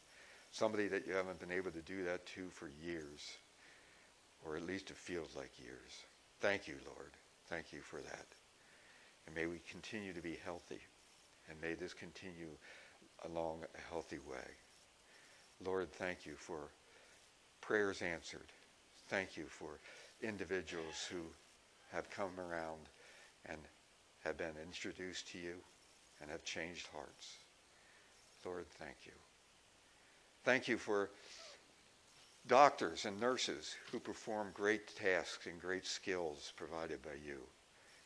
Somebody 0.52 0.90
that 0.90 1.08
you 1.08 1.14
haven't 1.14 1.40
been 1.40 1.54
able 1.54 1.72
to 1.72 1.82
do 1.82 2.04
that 2.04 2.26
to 2.28 2.50
for 2.50 2.70
years, 2.84 3.22
or 4.46 4.58
at 4.58 4.64
least 4.64 4.90
it 4.90 4.98
feels 4.98 5.38
like 5.38 5.52
years. 5.58 6.04
Thank 6.42 6.68
you, 6.68 6.76
Lord. 6.86 7.12
Thank 7.48 7.72
you 7.72 7.80
for 7.80 8.02
that. 8.02 8.26
And 9.26 9.36
may 9.36 9.46
we 9.46 9.62
continue 9.72 10.12
to 10.12 10.22
be 10.22 10.38
healthy, 10.44 10.82
and 11.50 11.62
may 11.62 11.76
this 11.76 11.94
continue 11.94 12.58
along 13.24 13.64
a 13.64 13.92
healthy 13.94 14.20
way. 14.30 14.65
Lord, 15.64 15.92
thank 15.92 16.26
you 16.26 16.34
for 16.36 16.70
prayers 17.62 18.02
answered. 18.02 18.52
Thank 19.08 19.38
you 19.38 19.46
for 19.46 19.80
individuals 20.22 21.08
who 21.12 21.22
have 21.92 22.10
come 22.10 22.32
around 22.40 22.90
and 23.46 23.60
have 24.24 24.38
been 24.38 24.56
introduced 24.64 25.30
to 25.30 25.38
you 25.38 25.56
and 26.22 26.30
have 26.30 26.44
changed 26.44 26.88
hearts. 26.94 27.38
Lord, 28.44 28.68
thank 28.80 28.98
you. 29.06 29.12
Thank 30.44 30.68
you 30.68 30.78
for 30.78 31.10
doctors 32.48 33.06
and 33.06 33.20
nurses 33.20 33.76
who 33.92 34.00
perform 34.00 34.50
great 34.54 34.96
tasks 34.96 35.48
and 35.48 35.60
great 35.60 35.86
skills 35.86 36.54
provided 36.56 37.02
by 37.02 37.16
you. 37.26 37.40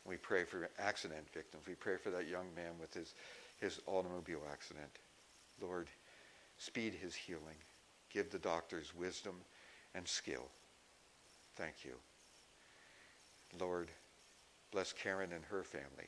We 0.06 0.16
pray 0.18 0.46
for 0.46 0.70
accident 0.80 1.28
victims. 1.34 1.66
We 1.68 1.76
pray 1.76 1.98
for 1.98 2.10
that 2.12 2.28
young 2.28 2.48
man 2.56 2.72
with 2.80 2.94
his, 2.94 3.14
his 3.60 3.80
automobile 3.86 4.44
accident. 4.52 5.00
Lord, 5.62 5.88
speed 6.60 6.94
his 6.94 7.16
healing. 7.16 7.58
Give 8.12 8.30
the 8.30 8.38
doctors 8.38 8.94
wisdom 8.96 9.36
and 9.96 10.08
skill. 10.08 10.46
Thank 11.56 11.84
you. 11.84 11.94
Lord, 13.60 13.90
bless 14.72 14.94
Karen 14.94 15.32
and 15.34 15.44
her 15.46 15.64
family 15.64 16.08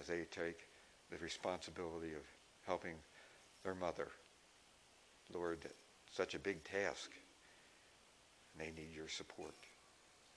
as 0.00 0.08
they 0.08 0.24
take 0.30 0.66
the 1.10 1.18
responsibility 1.18 2.12
of 2.12 2.22
helping 2.66 2.96
their 3.62 3.74
mother. 3.74 4.08
Lord, 5.32 5.58
such 6.12 6.34
a 6.34 6.38
big 6.40 6.64
task. 6.64 7.12
And 8.52 8.66
they 8.66 8.80
need 8.80 8.94
your 8.94 9.08
support. 9.08 9.54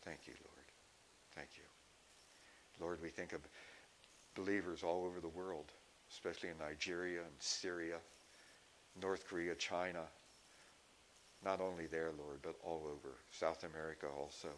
Thank 0.04 0.20
you, 0.28 0.34
Lord. 0.44 0.66
Thank 1.36 1.50
you. 1.56 1.64
Lord, 2.80 3.02
we 3.02 3.10
think 3.10 3.34
of 3.34 3.42
believers 4.36 4.84
all 4.84 5.06
over 5.06 5.20
the 5.20 5.28
world, 5.28 5.72
especially 6.12 6.50
in 6.50 6.58
Nigeria 6.58 7.20
and 7.22 7.34
Syria, 7.40 7.98
North 9.02 9.28
Korea, 9.28 9.56
China, 9.56 10.04
not 11.44 11.62
only 11.62 11.88
there, 11.88 12.12
Lord, 12.18 12.40
but 12.42 12.56
all 12.64 12.84
over, 12.86 13.16
South 13.32 13.64
America 13.64 14.08
also. 14.08 14.50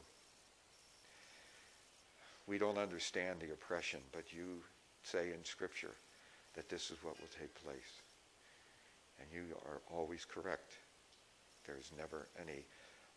We 2.48 2.58
don't 2.58 2.78
understand 2.78 3.40
the 3.40 3.54
oppression, 3.54 4.00
but 4.12 4.34
you 4.34 4.64
say 5.04 5.30
in 5.30 5.44
Scripture 5.44 5.96
that 6.56 6.70
this 6.70 6.90
is 6.90 6.98
what 7.04 7.20
will 7.20 7.30
take 7.40 7.54
place. 7.64 8.02
And 9.20 9.28
you 9.32 9.56
are 9.66 9.82
always 9.96 10.26
correct. 10.26 10.74
There's 11.66 11.92
never 11.98 12.28
any 12.40 12.66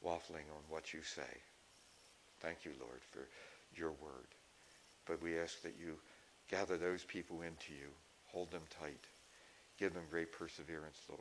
waffling 0.04 0.46
on 0.54 0.62
what 0.68 0.92
you 0.92 1.00
say. 1.02 1.40
Thank 2.40 2.64
you, 2.64 2.72
Lord, 2.78 3.00
for 3.10 3.26
your 3.74 3.90
word. 3.90 4.28
But 5.06 5.22
we 5.22 5.38
ask 5.38 5.62
that 5.62 5.76
you 5.80 5.96
gather 6.50 6.76
those 6.76 7.04
people 7.04 7.40
into 7.40 7.72
you, 7.72 7.88
hold 8.26 8.50
them 8.50 8.62
tight, 8.80 9.06
give 9.78 9.94
them 9.94 10.04
great 10.10 10.32
perseverance, 10.32 10.98
Lord. 11.08 11.20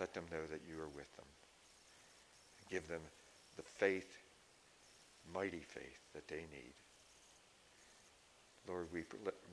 Let 0.00 0.14
them 0.14 0.24
know 0.30 0.44
that 0.50 0.62
you 0.68 0.80
are 0.80 0.88
with 0.88 1.14
them. 1.16 1.26
Give 2.70 2.86
them 2.88 3.00
the 3.56 3.62
faith, 3.62 4.16
mighty 5.32 5.60
faith 5.60 5.98
that 6.14 6.26
they 6.28 6.44
need. 6.52 6.74
Lord, 8.66 8.86
we, 8.92 9.04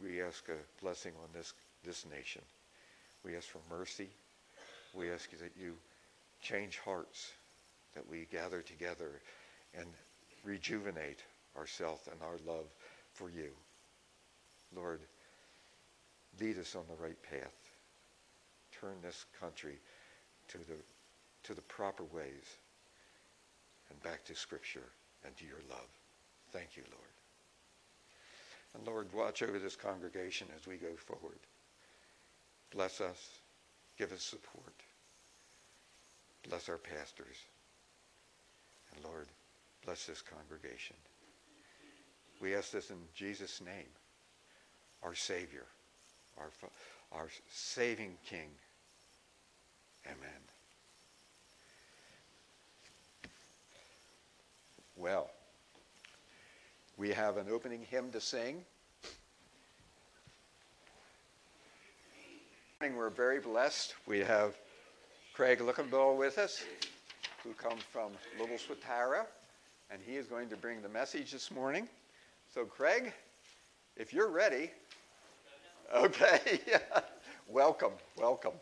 we 0.01 0.21
ask 0.21 0.47
a 0.49 0.81
blessing 0.81 1.11
on 1.21 1.29
this, 1.33 1.53
this 1.83 2.05
nation. 2.11 2.41
We 3.23 3.35
ask 3.35 3.47
for 3.47 3.59
mercy. 3.69 4.07
We 4.93 5.11
ask 5.11 5.31
you 5.31 5.37
that 5.39 5.51
you 5.59 5.73
change 6.41 6.79
hearts, 6.79 7.31
that 7.93 8.09
we 8.09 8.27
gather 8.31 8.61
together 8.61 9.21
and 9.77 9.85
rejuvenate 10.43 11.19
ourselves 11.57 12.07
and 12.11 12.19
our 12.21 12.37
love 12.51 12.65
for 13.13 13.29
you. 13.29 13.49
Lord, 14.75 15.01
lead 16.39 16.57
us 16.57 16.75
on 16.75 16.83
the 16.87 17.03
right 17.03 17.21
path. 17.23 17.55
Turn 18.79 18.95
this 19.01 19.25
country 19.39 19.79
to 20.47 20.57
the, 20.57 20.75
to 21.43 21.53
the 21.53 21.61
proper 21.61 22.03
ways 22.03 22.57
and 23.89 24.01
back 24.03 24.23
to 24.25 24.35
Scripture 24.35 24.89
and 25.25 25.35
to 25.37 25.45
your 25.45 25.61
love. 25.69 25.87
Thank 26.51 26.75
you, 26.75 26.83
Lord. 26.91 27.03
And 28.75 28.87
Lord, 28.87 29.07
watch 29.13 29.43
over 29.43 29.59
this 29.59 29.75
congregation 29.75 30.47
as 30.55 30.65
we 30.65 30.77
go 30.77 30.95
forward. 30.95 31.39
Bless 32.73 33.01
us. 33.01 33.39
Give 33.97 34.11
us 34.13 34.23
support. 34.23 34.73
Bless 36.47 36.69
our 36.69 36.77
pastors. 36.77 37.35
And 38.95 39.03
Lord, 39.05 39.27
bless 39.85 40.05
this 40.05 40.21
congregation. 40.21 40.95
We 42.41 42.55
ask 42.55 42.71
this 42.71 42.89
in 42.89 42.97
Jesus' 43.13 43.61
name, 43.61 43.91
our 45.03 45.13
Savior, 45.13 45.65
our, 46.37 46.51
our 47.11 47.29
saving 47.49 48.17
King. 48.25 48.49
Amen. 50.05 50.41
Well, 54.95 55.29
we 56.97 57.09
have 57.09 57.37
an 57.37 57.47
opening 57.51 57.81
hymn 57.89 58.11
to 58.11 58.21
sing. 58.21 58.63
We're 62.81 63.09
very 63.09 63.39
blessed. 63.39 63.95
We 64.07 64.19
have 64.19 64.55
Craig 65.33 65.59
Luckenbill 65.59 66.17
with 66.17 66.37
us, 66.37 66.63
who 67.43 67.53
comes 67.53 67.83
from 67.83 68.11
Little 68.39 68.57
Swatara, 68.57 69.25
and 69.91 70.01
he 70.05 70.15
is 70.15 70.27
going 70.27 70.49
to 70.49 70.57
bring 70.57 70.81
the 70.81 70.89
message 70.89 71.31
this 71.31 71.51
morning. 71.51 71.87
So, 72.53 72.65
Craig, 72.65 73.13
if 73.97 74.13
you're 74.13 74.29
ready, 74.29 74.71
okay, 75.93 76.59
welcome, 77.47 77.91
welcome. 78.17 78.53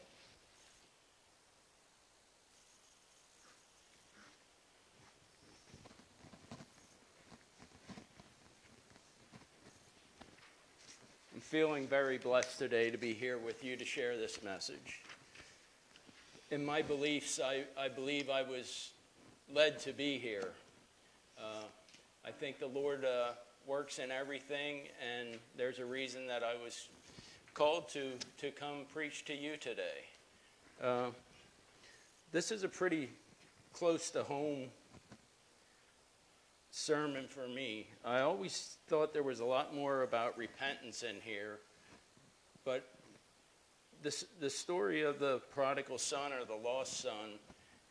I'm 11.33 11.41
feeling 11.41 11.87
very 11.87 12.17
blessed 12.17 12.57
today 12.57 12.89
to 12.89 12.97
be 12.97 13.13
here 13.13 13.37
with 13.37 13.63
you 13.63 13.75
to 13.75 13.85
share 13.85 14.17
this 14.17 14.43
message. 14.43 15.01
In 16.51 16.65
my 16.65 16.81
beliefs, 16.81 17.39
I, 17.43 17.63
I 17.79 17.87
believe 17.87 18.29
I 18.29 18.41
was 18.41 18.91
led 19.53 19.79
to 19.79 19.93
be 19.93 20.17
here. 20.17 20.49
Uh, 21.37 21.63
I 22.25 22.31
think 22.31 22.59
the 22.59 22.67
Lord 22.67 23.05
uh, 23.05 23.29
works 23.65 23.99
in 23.99 24.11
everything, 24.11 24.81
and 24.99 25.37
there's 25.55 25.79
a 25.79 25.85
reason 25.85 26.27
that 26.27 26.43
I 26.43 26.61
was 26.61 26.89
called 27.53 27.89
to, 27.89 28.11
to 28.37 28.51
come 28.51 28.85
preach 28.93 29.25
to 29.25 29.33
you 29.33 29.57
today. 29.57 30.05
Uh, 30.81 31.07
this 32.31 32.51
is 32.51 32.63
a 32.63 32.69
pretty 32.69 33.09
close 33.73 34.09
to 34.11 34.23
home 34.23 34.65
sermon 36.71 37.27
for 37.27 37.47
me. 37.47 37.87
I 38.05 38.21
always 38.21 38.77
thought 38.87 39.13
there 39.13 39.23
was 39.23 39.39
a 39.39 39.45
lot 39.45 39.75
more 39.75 40.03
about 40.03 40.37
repentance 40.37 41.03
in 41.03 41.17
here, 41.23 41.59
but 42.63 42.87
this, 44.01 44.25
the 44.39 44.49
story 44.49 45.01
of 45.01 45.19
the 45.19 45.41
prodigal 45.53 45.97
son 45.97 46.31
or 46.31 46.45
the 46.45 46.55
lost 46.55 47.01
son 47.01 47.39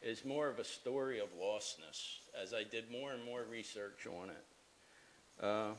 is 0.01 0.25
more 0.25 0.49
of 0.49 0.59
a 0.59 0.65
story 0.65 1.19
of 1.19 1.29
lostness 1.39 2.21
as 2.41 2.55
I 2.55 2.63
did 2.63 2.91
more 2.91 3.13
and 3.13 3.25
more 3.25 3.45
research 3.51 4.07
on 4.07 4.31
it. 4.31 5.45
Uh, 5.45 5.71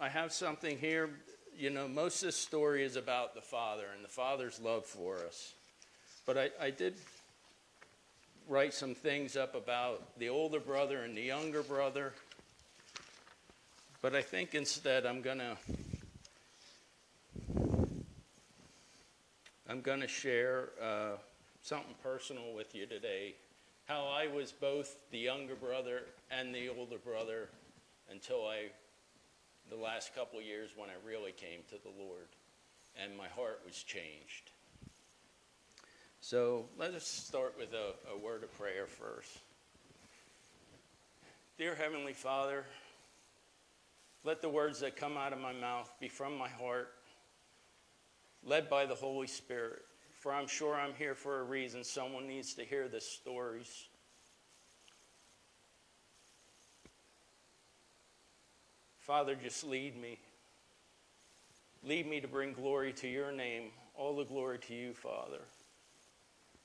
I 0.00 0.08
have 0.08 0.32
something 0.32 0.78
here. 0.78 1.10
You 1.56 1.70
know, 1.70 1.86
most 1.86 2.22
of 2.22 2.28
this 2.28 2.36
story 2.36 2.84
is 2.84 2.96
about 2.96 3.34
the 3.34 3.40
Father 3.40 3.84
and 3.94 4.04
the 4.04 4.08
Father's 4.08 4.60
love 4.60 4.84
for 4.84 5.16
us. 5.16 5.52
But 6.26 6.38
I, 6.38 6.50
I 6.60 6.70
did 6.70 6.94
write 8.48 8.74
some 8.74 8.94
things 8.94 9.36
up 9.36 9.54
about 9.54 10.18
the 10.18 10.28
older 10.28 10.60
brother 10.60 11.02
and 11.02 11.16
the 11.16 11.22
younger 11.22 11.62
brother. 11.62 12.12
But 14.02 14.14
I 14.14 14.22
think 14.22 14.54
instead 14.54 15.06
I'm 15.06 15.22
going 15.22 15.38
to 15.38 15.56
I'm 19.66 19.80
going 19.80 20.00
to 20.00 20.08
share 20.08 20.68
uh, 20.82 21.16
something 21.62 21.94
personal 22.02 22.52
with 22.54 22.74
you 22.74 22.86
today. 22.86 23.34
How 23.86 24.06
I 24.06 24.26
was 24.26 24.52
both 24.52 24.96
the 25.10 25.18
younger 25.18 25.54
brother 25.54 26.02
and 26.30 26.54
the 26.54 26.68
older 26.68 26.98
brother 26.98 27.48
until 28.10 28.46
I, 28.46 28.66
the 29.74 29.82
last 29.82 30.14
couple 30.14 30.40
years 30.40 30.70
when 30.76 30.88
I 30.88 31.06
really 31.06 31.32
came 31.32 31.60
to 31.70 31.76
the 31.82 31.90
Lord 31.98 32.28
and 33.02 33.16
my 33.16 33.26
heart 33.28 33.60
was 33.66 33.82
changed. 33.82 34.50
So 36.20 36.66
let 36.78 36.94
us 36.94 37.04
start 37.04 37.54
with 37.58 37.72
a, 37.72 38.12
a 38.12 38.18
word 38.18 38.44
of 38.44 38.56
prayer 38.56 38.86
first. 38.86 39.38
Dear 41.58 41.74
Heavenly 41.74 42.12
Father, 42.12 42.64
let 44.22 44.42
the 44.42 44.48
words 44.48 44.80
that 44.80 44.96
come 44.96 45.16
out 45.16 45.32
of 45.32 45.40
my 45.40 45.52
mouth 45.52 45.92
be 46.00 46.08
from 46.08 46.38
my 46.38 46.48
heart 46.48 46.92
led 48.44 48.70
by 48.70 48.86
the 48.86 48.94
Holy 48.94 49.26
Spirit. 49.26 49.82
For 50.20 50.32
I'm 50.32 50.46
sure 50.46 50.74
I'm 50.74 50.94
here 50.94 51.14
for 51.14 51.40
a 51.40 51.44
reason. 51.44 51.84
Someone 51.84 52.26
needs 52.26 52.54
to 52.54 52.64
hear 52.64 52.88
the 52.88 53.00
stories. 53.00 53.88
Father, 59.06 59.34
just 59.34 59.64
lead 59.64 60.00
me. 60.00 60.18
Lead 61.82 62.08
me 62.08 62.20
to 62.20 62.28
bring 62.28 62.54
glory 62.54 62.90
to 62.94 63.06
your 63.06 63.32
name. 63.32 63.64
All 63.94 64.16
the 64.16 64.24
glory 64.24 64.58
to 64.60 64.74
you, 64.74 64.94
Father. 64.94 65.42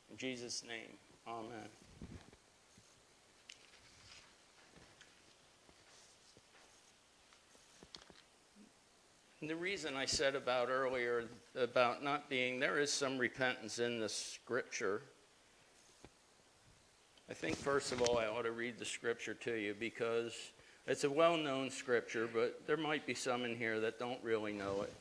In 0.10 0.16
Jesus' 0.16 0.64
name, 0.66 0.96
amen. 1.28 1.68
And 9.42 9.50
the 9.50 9.56
reason 9.58 9.98
I 9.98 10.06
said 10.06 10.34
about 10.34 10.70
earlier 10.70 11.26
about 11.56 12.02
not 12.02 12.30
being, 12.30 12.58
there 12.58 12.80
is 12.80 12.92
some 12.92 13.18
repentance 13.18 13.80
in 13.80 14.00
the 14.00 14.10
scripture. 14.10 15.02
I 17.30 17.34
think, 17.34 17.58
first 17.58 17.92
of 17.92 18.02
all, 18.02 18.18
I 18.18 18.28
ought 18.28 18.44
to 18.44 18.52
read 18.52 18.80
the 18.80 18.86
scripture 18.86 19.34
to 19.34 19.56
you 19.56 19.76
because 19.78 20.34
it's 20.88 21.04
a 21.04 21.10
well 21.10 21.38
known 21.38 21.70
scripture, 21.70 22.28
but 22.32 22.66
there 22.68 22.78
might 22.78 23.06
be 23.06 23.14
some 23.14 23.46
in 23.46 23.56
here 23.56 23.80
that 23.80 24.00
don't 24.00 24.24
really 24.24 24.54
know 24.54 24.82
it. 24.84 24.94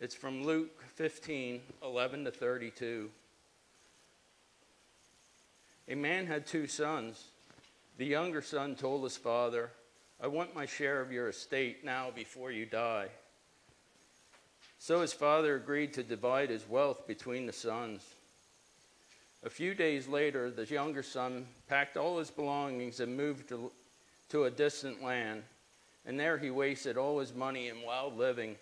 It's 0.00 0.14
from 0.14 0.44
Luke 0.44 0.82
15 0.94 1.60
11 1.82 2.24
to 2.24 2.30
32. 2.30 3.10
A 5.88 5.94
man 5.94 6.26
had 6.26 6.46
two 6.46 6.66
sons. 6.66 7.24
The 7.98 8.06
younger 8.06 8.42
son 8.42 8.74
told 8.74 9.04
his 9.04 9.16
father, 9.16 9.70
I 10.20 10.26
want 10.26 10.54
my 10.54 10.66
share 10.66 11.00
of 11.00 11.12
your 11.12 11.28
estate 11.28 11.84
now 11.84 12.10
before 12.10 12.50
you 12.50 12.66
die. 12.66 13.08
So 14.78 15.00
his 15.00 15.12
father 15.12 15.56
agreed 15.56 15.92
to 15.94 16.02
divide 16.02 16.50
his 16.50 16.68
wealth 16.68 17.06
between 17.06 17.46
the 17.46 17.52
sons. 17.52 18.13
A 19.44 19.50
few 19.50 19.74
days 19.74 20.08
later, 20.08 20.50
the 20.50 20.64
younger 20.64 21.02
son 21.02 21.46
packed 21.68 21.96
all 21.96 22.18
his 22.18 22.30
belongings 22.30 23.00
and 23.00 23.16
moved 23.16 23.48
to, 23.50 23.70
to 24.30 24.44
a 24.44 24.50
distant 24.50 25.02
land, 25.02 25.42
and 26.06 26.18
there 26.18 26.38
he 26.38 26.50
wasted 26.50 26.96
all 26.96 27.18
his 27.18 27.34
money 27.34 27.68
in 27.68 27.82
wild 27.82 28.16
living. 28.16 28.56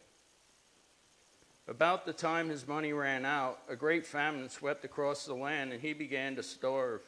About 1.68 2.04
the 2.04 2.12
time 2.12 2.48
his 2.48 2.66
money 2.66 2.92
ran 2.92 3.24
out, 3.24 3.60
a 3.68 3.76
great 3.76 4.04
famine 4.04 4.48
swept 4.48 4.84
across 4.84 5.24
the 5.24 5.34
land, 5.34 5.72
and 5.72 5.80
he 5.80 5.92
began 5.92 6.34
to 6.36 6.42
starve. 6.42 7.02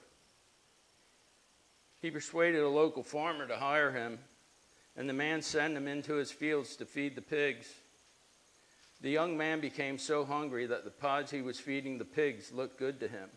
He 2.00 2.10
persuaded 2.10 2.62
a 2.62 2.68
local 2.68 3.02
farmer 3.02 3.46
to 3.48 3.56
hire 3.56 3.90
him 3.90 4.18
and 4.96 5.08
the 5.08 5.14
man 5.14 5.42
sent 5.42 5.76
him 5.76 5.88
into 5.88 6.14
his 6.14 6.30
fields 6.30 6.76
to 6.76 6.86
feed 6.86 7.16
the 7.16 7.22
pigs. 7.22 7.72
The 9.00 9.10
young 9.10 9.36
man 9.36 9.60
became 9.60 9.98
so 9.98 10.24
hungry 10.24 10.66
that 10.66 10.84
the 10.84 10.90
pods 10.90 11.30
he 11.30 11.42
was 11.42 11.58
feeding 11.58 11.98
the 11.98 12.04
pigs 12.04 12.52
looked 12.52 12.78
good 12.78 13.00
to 13.00 13.08
him. 13.08 13.28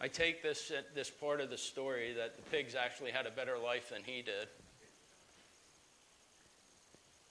I 0.00 0.08
take 0.08 0.42
this, 0.42 0.72
this 0.94 1.10
part 1.10 1.40
of 1.40 1.50
the 1.50 1.58
story 1.58 2.12
that 2.14 2.36
the 2.36 2.42
pigs 2.50 2.74
actually 2.74 3.10
had 3.10 3.26
a 3.26 3.30
better 3.30 3.58
life 3.58 3.90
than 3.90 4.02
he 4.02 4.22
did. 4.22 4.48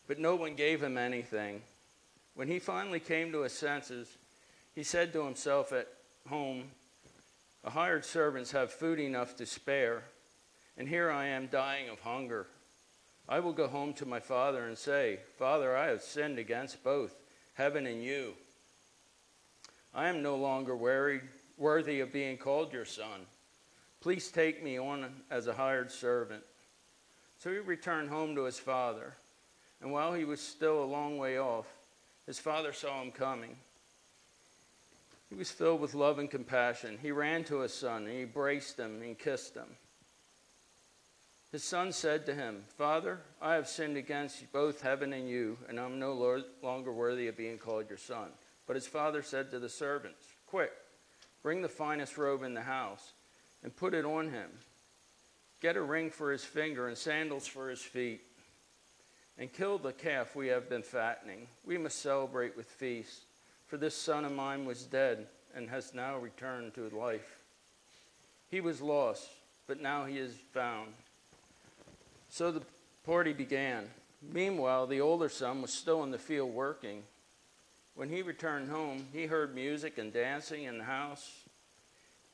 But 0.07 0.19
no 0.19 0.35
one 0.35 0.55
gave 0.55 0.81
him 0.81 0.97
anything. 0.97 1.61
When 2.35 2.47
he 2.47 2.59
finally 2.59 2.99
came 2.99 3.31
to 3.31 3.41
his 3.41 3.53
senses, 3.53 4.17
he 4.73 4.83
said 4.83 5.13
to 5.13 5.25
himself 5.25 5.71
at 5.71 5.87
home, 6.27 6.71
The 7.63 7.69
hired 7.69 8.05
servants 8.05 8.51
have 8.51 8.71
food 8.71 8.99
enough 8.99 9.35
to 9.37 9.45
spare, 9.45 10.03
and 10.77 10.87
here 10.87 11.11
I 11.11 11.27
am 11.27 11.47
dying 11.47 11.89
of 11.89 11.99
hunger. 11.99 12.47
I 13.29 13.39
will 13.39 13.53
go 13.53 13.67
home 13.67 13.93
to 13.93 14.05
my 14.05 14.19
father 14.19 14.67
and 14.67 14.77
say, 14.77 15.19
Father, 15.37 15.77
I 15.77 15.87
have 15.87 16.01
sinned 16.01 16.39
against 16.39 16.83
both 16.83 17.13
heaven 17.53 17.85
and 17.85 18.03
you. 18.03 18.33
I 19.93 20.09
am 20.09 20.23
no 20.23 20.35
longer 20.35 20.75
worried, 20.75 21.21
worthy 21.57 21.99
of 21.99 22.13
being 22.13 22.37
called 22.37 22.73
your 22.73 22.85
son. 22.85 23.25
Please 24.01 24.31
take 24.31 24.63
me 24.63 24.79
on 24.79 25.09
as 25.31 25.47
a 25.47 25.53
hired 25.53 25.91
servant. 25.91 26.43
So 27.39 27.51
he 27.51 27.57
returned 27.57 28.09
home 28.09 28.35
to 28.35 28.43
his 28.43 28.59
father. 28.59 29.13
And 29.81 29.91
while 29.91 30.13
he 30.13 30.25
was 30.25 30.39
still 30.39 30.83
a 30.83 30.85
long 30.85 31.17
way 31.17 31.37
off, 31.37 31.67
his 32.25 32.39
father 32.39 32.73
saw 32.73 33.01
him 33.01 33.11
coming. 33.11 33.55
He 35.29 35.35
was 35.35 35.51
filled 35.51 35.81
with 35.81 35.93
love 35.93 36.19
and 36.19 36.29
compassion. 36.29 36.99
He 37.01 37.11
ran 37.11 37.43
to 37.45 37.59
his 37.61 37.73
son 37.73 38.03
and 38.03 38.13
he 38.13 38.21
embraced 38.21 38.79
him 38.79 39.01
and 39.01 39.17
kissed 39.17 39.55
him. 39.55 39.67
His 41.51 41.63
son 41.63 41.91
said 41.91 42.25
to 42.25 42.33
him, 42.33 42.63
Father, 42.77 43.19
I 43.41 43.53
have 43.53 43.67
sinned 43.67 43.95
against 43.95 44.51
both 44.51 44.81
heaven 44.81 45.13
and 45.13 45.29
you, 45.29 45.57
and 45.69 45.79
I'm 45.79 45.99
no 45.99 46.13
longer 46.63 46.91
worthy 46.91 47.27
of 47.27 47.37
being 47.37 47.59
called 47.59 47.89
your 47.89 47.97
son. 47.99 48.29
But 48.65 48.75
his 48.75 48.87
father 48.87 49.21
said 49.21 49.51
to 49.51 49.59
the 49.59 49.69
servants, 49.69 50.25
Quick, 50.47 50.71
bring 51.43 51.61
the 51.61 51.67
finest 51.67 52.17
robe 52.17 52.41
in 52.41 52.53
the 52.53 52.61
house 52.61 53.11
and 53.61 53.75
put 53.75 53.93
it 53.93 54.05
on 54.05 54.31
him. 54.31 54.49
Get 55.61 55.77
a 55.77 55.81
ring 55.81 56.09
for 56.09 56.31
his 56.31 56.43
finger 56.43 56.87
and 56.87 56.97
sandals 56.97 57.45
for 57.45 57.69
his 57.69 57.81
feet 57.81 58.21
and 59.37 59.51
kill 59.51 59.77
the 59.77 59.91
calf 59.93 60.35
we 60.35 60.47
have 60.47 60.69
been 60.69 60.83
fattening. 60.83 61.47
We 61.65 61.77
must 61.77 62.01
celebrate 62.01 62.55
with 62.55 62.67
feasts, 62.67 63.25
for 63.67 63.77
this 63.77 63.95
son 63.95 64.25
of 64.25 64.31
mine 64.31 64.65
was 64.65 64.83
dead 64.83 65.27
and 65.55 65.69
has 65.69 65.93
now 65.93 66.17
returned 66.17 66.73
to 66.75 66.89
life. 66.89 67.39
He 68.49 68.61
was 68.61 68.81
lost, 68.81 69.27
but 69.67 69.81
now 69.81 70.05
he 70.05 70.17
is 70.17 70.35
found. 70.53 70.93
So 72.29 72.51
the 72.51 72.61
party 73.05 73.33
began. 73.33 73.89
Meanwhile, 74.21 74.87
the 74.87 75.01
older 75.01 75.29
son 75.29 75.61
was 75.61 75.73
still 75.73 76.03
in 76.03 76.11
the 76.11 76.17
field 76.17 76.53
working. 76.53 77.03
When 77.95 78.09
he 78.09 78.21
returned 78.21 78.69
home, 78.69 79.07
he 79.13 79.25
heard 79.25 79.53
music 79.53 79.97
and 79.97 80.11
dancing 80.11 80.63
in 80.63 80.77
the 80.77 80.83
house. 80.83 81.31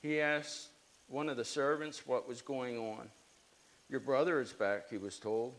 He 0.02 0.22
asked 0.22 0.69
one 1.08 1.30
of 1.30 1.38
the 1.38 1.45
servants 1.45 2.08
what 2.08 2.28
was 2.28 2.41
going 2.41 2.78
on. 2.78 3.10
Your 3.89 4.00
brother 4.00 4.39
is 4.39 4.54
back, 4.54 4.89
he 4.89 4.98
was 4.98 5.19
told 5.19 5.56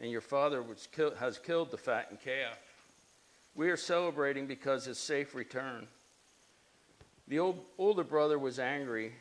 and 0.00 0.10
your 0.10 0.22
father 0.22 0.64
kill, 0.92 1.14
has 1.16 1.38
killed 1.38 1.70
the 1.70 1.76
fattened 1.76 2.20
calf. 2.20 2.58
We 3.54 3.68
are 3.70 3.76
celebrating 3.76 4.46
because 4.46 4.86
his 4.86 4.98
safe 4.98 5.34
return. 5.34 5.86
The 7.28 7.38
old, 7.38 7.60
older 7.78 8.04
brother 8.04 8.38
was 8.38 8.58
angry 8.58 9.12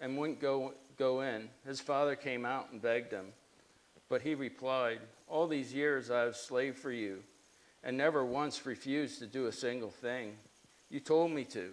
and 0.00 0.18
wouldn't 0.18 0.40
go, 0.40 0.74
go 0.98 1.20
in. 1.20 1.48
His 1.64 1.80
father 1.80 2.16
came 2.16 2.44
out 2.44 2.72
and 2.72 2.82
begged 2.82 3.12
him. 3.12 3.26
But 4.08 4.22
he 4.22 4.34
replied, 4.34 5.00
All 5.28 5.46
these 5.46 5.72
years 5.72 6.10
I 6.10 6.22
have 6.22 6.36
slaved 6.36 6.78
for 6.78 6.90
you 6.90 7.22
and 7.82 7.96
never 7.96 8.24
once 8.24 8.66
refused 8.66 9.18
to 9.20 9.26
do 9.26 9.46
a 9.46 9.52
single 9.52 9.90
thing. 9.90 10.36
You 10.90 11.00
told 11.00 11.30
me 11.30 11.44
to. 11.46 11.72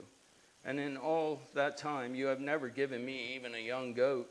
And 0.63 0.79
in 0.79 0.97
all 0.97 1.41
that 1.53 1.77
time, 1.77 2.15
you 2.15 2.25
have 2.25 2.39
never 2.39 2.69
given 2.69 3.05
me 3.05 3.35
even 3.35 3.53
a 3.53 3.59
young 3.59 3.93
goat. 3.93 4.29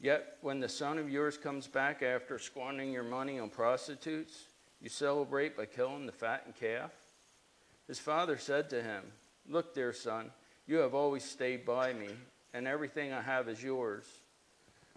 Yet 0.00 0.36
when 0.40 0.60
the 0.60 0.68
son 0.68 0.98
of 0.98 1.10
yours 1.10 1.36
comes 1.36 1.66
back 1.66 2.02
after 2.02 2.38
squandering 2.38 2.92
your 2.92 3.02
money 3.02 3.38
on 3.38 3.50
prostitutes, 3.50 4.44
you 4.80 4.88
celebrate 4.88 5.56
by 5.56 5.66
killing 5.66 6.06
the 6.06 6.12
fattened 6.12 6.54
calf? 6.56 6.92
His 7.86 7.98
father 7.98 8.36
said 8.36 8.68
to 8.70 8.82
him, 8.82 9.04
Look, 9.48 9.74
dear 9.74 9.92
son, 9.92 10.30
you 10.66 10.76
have 10.78 10.94
always 10.94 11.24
stayed 11.24 11.64
by 11.64 11.92
me, 11.92 12.08
and 12.52 12.66
everything 12.66 13.12
I 13.12 13.22
have 13.22 13.48
is 13.48 13.62
yours. 13.62 14.04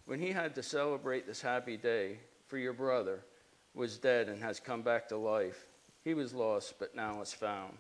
When 0.06 0.20
he 0.20 0.32
had 0.32 0.56
to 0.56 0.64
celebrate 0.64 1.28
this 1.28 1.42
happy 1.42 1.78
day, 1.78 2.18
for 2.48 2.58
your 2.58 2.74
brother 2.74 3.20
was 3.74 3.98
dead 3.98 4.28
and 4.28 4.42
has 4.42 4.60
come 4.60 4.82
back 4.82 5.08
to 5.10 5.18
life, 5.18 5.66
he 6.04 6.14
was 6.14 6.34
lost, 6.34 6.76
but 6.80 6.96
now 6.96 7.22
is 7.22 7.34
found. 7.34 7.74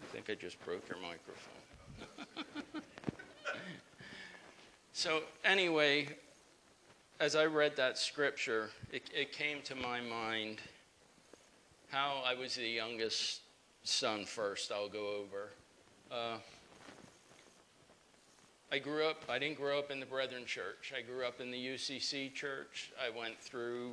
I 0.00 0.14
think 0.14 0.30
I 0.30 0.34
just 0.34 0.62
broke 0.64 0.88
your 0.88 0.98
microphone. 0.98 1.62
so, 4.92 5.22
anyway, 5.44 6.08
as 7.20 7.36
I 7.36 7.46
read 7.46 7.76
that 7.76 7.98
scripture, 7.98 8.70
it, 8.92 9.08
it 9.14 9.32
came 9.32 9.62
to 9.62 9.74
my 9.74 10.00
mind 10.00 10.58
how 11.88 12.22
I 12.26 12.34
was 12.34 12.56
the 12.56 12.66
youngest 12.66 13.41
son 13.84 14.24
first, 14.24 14.72
I'll 14.72 14.88
go 14.88 15.16
over. 15.16 15.50
Uh, 16.10 16.38
I 18.70 18.78
grew 18.78 19.06
up, 19.06 19.22
I 19.28 19.38
didn't 19.38 19.58
grow 19.58 19.78
up 19.78 19.90
in 19.90 20.00
the 20.00 20.06
Brethren 20.06 20.44
Church. 20.46 20.92
I 20.96 21.02
grew 21.02 21.24
up 21.26 21.40
in 21.40 21.50
the 21.50 21.58
UCC 21.58 22.32
church. 22.32 22.90
I 22.98 23.16
went 23.16 23.38
through 23.38 23.92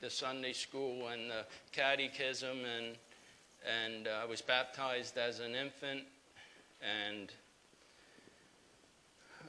the 0.00 0.10
Sunday 0.10 0.52
school 0.52 1.08
and 1.08 1.30
the 1.30 1.44
catechism 1.72 2.58
and 2.64 2.96
and 3.64 4.08
uh, 4.08 4.20
I 4.22 4.24
was 4.26 4.42
baptized 4.42 5.16
as 5.16 5.40
an 5.40 5.54
infant, 5.54 6.02
and 6.82 7.32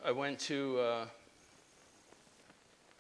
I 0.06 0.12
went 0.12 0.40
to, 0.42 0.80
uh, 0.80 1.06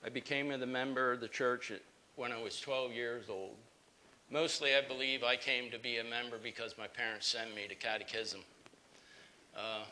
I 0.06 0.10
became 0.10 0.52
a 0.52 0.58
member 0.66 1.14
of 1.14 1.22
the 1.22 1.28
church 1.28 1.72
when 2.16 2.32
I 2.32 2.42
was 2.42 2.60
12 2.60 2.92
years 2.92 3.26
old. 3.30 3.56
Mostly, 4.32 4.76
I 4.76 4.82
believe 4.82 5.24
I 5.24 5.36
came 5.36 5.70
to 5.72 5.78
be 5.78 5.98
a 5.98 6.04
member 6.04 6.38
because 6.42 6.76
my 6.78 6.88
parents 6.88 7.28
sent 7.28 7.56
me 7.56 7.68
to 7.70 7.76
catechism. 7.76 8.42
Uh, 9.56 9.84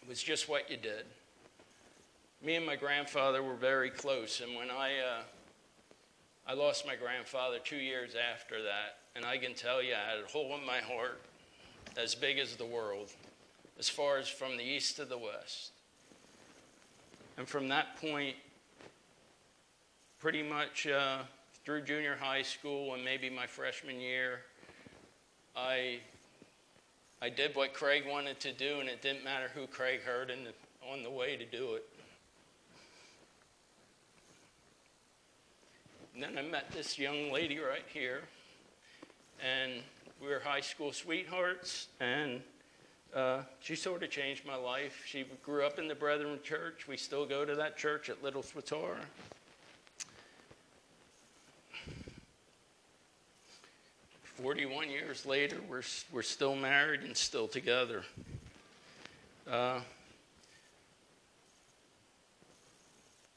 it 0.00 0.08
was 0.08 0.22
just 0.22 0.48
what 0.48 0.70
you 0.70 0.76
did. 0.76 1.04
Me 2.42 2.54
and 2.54 2.64
my 2.64 2.76
grandfather 2.76 3.42
were 3.42 3.54
very 3.54 3.90
close, 3.90 4.40
and 4.40 4.54
when 4.56 4.70
I, 4.70 4.98
uh, 4.98 5.22
I 6.46 6.54
lost 6.54 6.86
my 6.86 6.96
grandfather 6.96 7.58
two 7.62 7.76
years 7.76 8.14
after 8.14 8.62
that, 8.62 8.98
and 9.14 9.24
I 9.24 9.38
can 9.38 9.54
tell 9.54 9.82
you, 9.82 9.94
I 9.94 10.10
had 10.10 10.24
a 10.24 10.28
hole 10.28 10.56
in 10.56 10.64
my 10.64 10.78
heart 10.78 11.20
as 11.96 12.14
big 12.14 12.38
as 12.38 12.56
the 12.56 12.64
world, 12.64 13.10
as 13.78 13.88
far 13.88 14.18
as 14.18 14.28
from 14.28 14.56
the 14.56 14.64
east 14.64 14.96
to 14.96 15.04
the 15.04 15.18
west. 15.18 15.72
And 17.36 17.46
from 17.46 17.68
that 17.68 17.96
point, 18.00 18.36
pretty 20.18 20.42
much 20.42 20.86
uh, 20.86 21.18
through 21.64 21.82
junior 21.82 22.16
high 22.20 22.42
school 22.42 22.94
and 22.94 23.04
maybe 23.04 23.30
my 23.30 23.46
freshman 23.46 24.00
year, 24.00 24.40
I, 25.54 26.00
I 27.20 27.28
did 27.28 27.54
what 27.54 27.72
Craig 27.72 28.04
wanted 28.08 28.40
to 28.40 28.52
do, 28.52 28.80
and 28.80 28.88
it 28.88 29.00
didn't 29.00 29.22
matter 29.22 29.48
who 29.54 29.66
Craig 29.66 30.00
heard 30.02 30.30
in 30.30 30.44
the, 30.44 30.52
on 30.90 31.02
the 31.02 31.10
way 31.10 31.36
to 31.36 31.44
do 31.44 31.74
it. 31.74 31.84
And 36.14 36.22
then 36.22 36.36
I 36.36 36.42
met 36.42 36.70
this 36.72 36.98
young 36.98 37.32
lady 37.32 37.58
right 37.58 37.86
here, 37.86 38.22
and 39.40 39.82
we 40.20 40.28
were 40.28 40.40
high 40.40 40.60
school 40.60 40.92
sweethearts, 40.92 41.88
and 42.00 42.42
uh, 43.14 43.42
she 43.60 43.76
sort 43.76 44.02
of 44.02 44.10
changed 44.10 44.44
my 44.44 44.56
life. 44.56 45.04
She 45.06 45.24
grew 45.44 45.64
up 45.64 45.78
in 45.78 45.86
the 45.86 45.94
Brethren 45.94 46.38
Church. 46.42 46.88
We 46.88 46.96
still 46.96 47.24
go 47.24 47.44
to 47.44 47.54
that 47.54 47.76
church 47.76 48.10
at 48.10 48.22
Little 48.22 48.42
Swatara. 48.42 49.04
41 54.42 54.90
years 54.90 55.24
later, 55.24 55.56
we're, 55.70 55.82
we're 56.10 56.22
still 56.22 56.56
married 56.56 57.02
and 57.02 57.16
still 57.16 57.46
together. 57.46 58.02
Uh, 59.48 59.78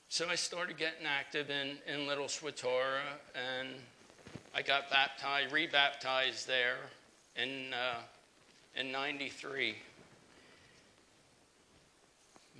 so 0.10 0.28
I 0.28 0.34
started 0.34 0.78
getting 0.78 1.06
active 1.06 1.52
in, 1.52 1.78
in 1.86 2.08
Little 2.08 2.26
Swatara, 2.26 3.02
and 3.36 3.68
I 4.56 4.64
got 4.64 4.90
baptized, 4.90 5.54
rebaptized 5.54 6.48
there 6.48 6.78
in, 7.36 7.72
uh, 7.72 8.00
in 8.76 8.92
93. 8.92 9.76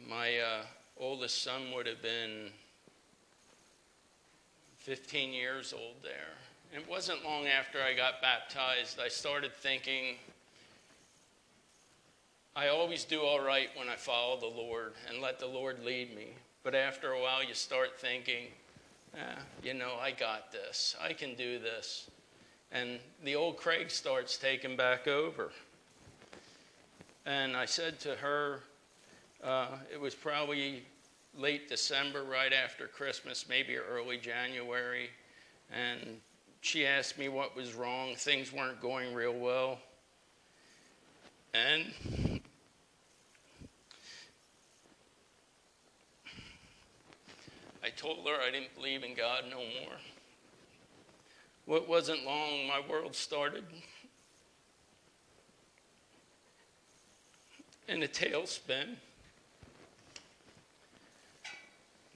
My 0.08 0.38
uh, 0.38 0.62
oldest 1.00 1.42
son 1.42 1.72
would 1.74 1.88
have 1.88 2.04
been 2.04 2.52
15 4.78 5.34
years 5.34 5.74
old 5.74 5.96
there. 6.04 6.45
It 6.76 6.90
wasn't 6.90 7.24
long 7.24 7.48
after 7.48 7.82
I 7.82 7.94
got 7.94 8.22
baptized, 8.22 9.00
I 9.00 9.08
started 9.08 9.56
thinking, 9.56 10.18
I 12.54 12.68
always 12.68 13.06
do 13.06 13.22
all 13.22 13.40
right 13.40 13.70
when 13.78 13.88
I 13.88 13.96
follow 13.96 14.38
the 14.38 14.46
Lord 14.48 14.92
and 15.08 15.22
let 15.22 15.40
the 15.40 15.46
Lord 15.46 15.86
lead 15.86 16.14
me. 16.14 16.34
But 16.64 16.76
after 16.76 17.14
a 17.14 17.22
while, 17.22 17.42
you 17.42 17.54
start 17.54 17.98
thinking, 17.98 18.48
ah, 19.18 19.40
you 19.64 19.74
know, 19.74 19.94
I 20.02 20.12
got 20.12 20.52
this. 20.52 20.98
I 21.02 21.14
can 21.14 21.34
do 21.36 21.60
this. 21.60 22.10
And 22.74 23.00
the 23.24 23.36
old 23.36 23.56
Craig 23.56 23.90
starts 23.90 24.38
taking 24.38 24.76
back 24.76 25.08
over. 25.08 25.52
And 27.26 27.56
I 27.56 27.64
said 27.64 28.02
to 28.02 28.16
her, 28.16 28.60
uh, 29.42 29.68
it 29.94 30.02
was 30.02 30.14
probably 30.14 30.84
late 31.38 31.70
December, 31.70 32.26
right 32.26 32.52
after 32.52 32.88
Christmas, 32.88 33.46
maybe 33.48 33.78
early 33.78 34.18
January. 34.18 35.10
And 35.74 36.20
she 36.66 36.84
asked 36.84 37.20
me 37.20 37.30
what 37.30 37.56
was 37.56 37.76
wrong. 37.76 38.16
Things 38.16 38.52
weren't 38.52 38.82
going 38.82 39.14
real 39.14 39.34
well. 39.34 39.78
And 41.54 41.86
I 47.84 47.90
told 47.96 48.28
her 48.28 48.42
I 48.42 48.50
didn't 48.50 48.74
believe 48.76 49.04
in 49.04 49.14
God 49.14 49.44
no 49.48 49.58
more. 49.58 49.94
Well, 51.68 51.84
it 51.84 51.88
wasn't 51.88 52.26
long, 52.26 52.66
my 52.68 52.82
world 52.90 53.14
started 53.14 53.66
in 57.88 58.02
a 58.02 58.08
tailspin. 58.08 58.96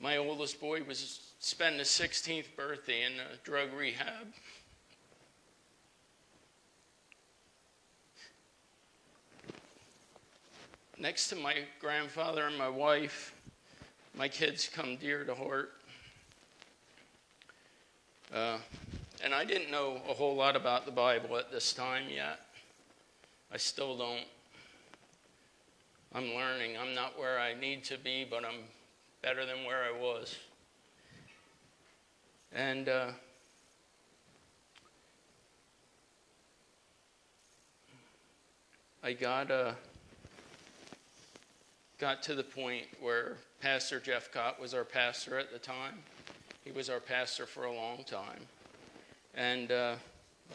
My 0.01 0.15
oldest 0.15 0.61
boy 0.61 0.81
was 0.83 1.33
spending 1.39 1.79
his 1.79 1.89
16th 1.89 2.55
birthday 2.55 3.03
in 3.03 3.13
a 3.13 3.35
drug 3.43 3.73
rehab. 3.73 4.27
Next 10.97 11.27
to 11.29 11.35
my 11.35 11.55
grandfather 11.81 12.47
and 12.47 12.57
my 12.57 12.69
wife, 12.69 13.35
my 14.15 14.29
kids 14.29 14.69
come 14.73 14.95
dear 14.95 15.25
to 15.25 15.35
heart. 15.35 15.73
Uh, 18.33 18.57
and 19.23 19.33
I 19.33 19.43
didn't 19.43 19.69
know 19.69 20.01
a 20.09 20.13
whole 20.13 20.35
lot 20.35 20.55
about 20.55 20.85
the 20.85 20.91
Bible 20.91 21.37
at 21.37 21.51
this 21.51 21.73
time 21.73 22.03
yet. 22.09 22.39
I 23.51 23.57
still 23.57 23.97
don't. 23.97 24.25
I'm 26.13 26.33
learning. 26.33 26.77
I'm 26.77 26.95
not 26.95 27.19
where 27.19 27.37
I 27.37 27.53
need 27.53 27.83
to 27.85 27.97
be, 27.97 28.25
but 28.29 28.45
I'm 28.45 28.63
better 29.21 29.45
than 29.45 29.65
where 29.65 29.83
I 29.83 29.91
was. 29.91 30.35
And 32.53 32.89
uh, 32.89 33.11
I 39.03 39.13
got 39.13 39.51
uh, 39.51 39.73
got 41.99 42.23
to 42.23 42.35
the 42.35 42.43
point 42.43 42.85
where 43.01 43.37
Pastor 43.61 43.99
Jeff 43.99 44.31
Cott 44.31 44.59
was 44.59 44.73
our 44.73 44.83
pastor 44.83 45.37
at 45.37 45.51
the 45.51 45.59
time. 45.59 45.95
He 46.63 46.71
was 46.71 46.89
our 46.89 46.99
pastor 46.99 47.45
for 47.45 47.65
a 47.65 47.73
long 47.73 48.03
time. 48.05 48.41
And 49.35 49.71
uh, 49.71 49.95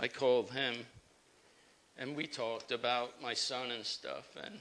I 0.01 0.09
called 0.09 0.51
him 0.51 0.75
and 1.99 2.17
we 2.17 2.27
talked 2.27 2.73
about 2.73 3.21
my 3.23 3.35
son 3.35 3.71
and 3.71 3.85
stuff. 3.85 4.37
And 4.43 4.59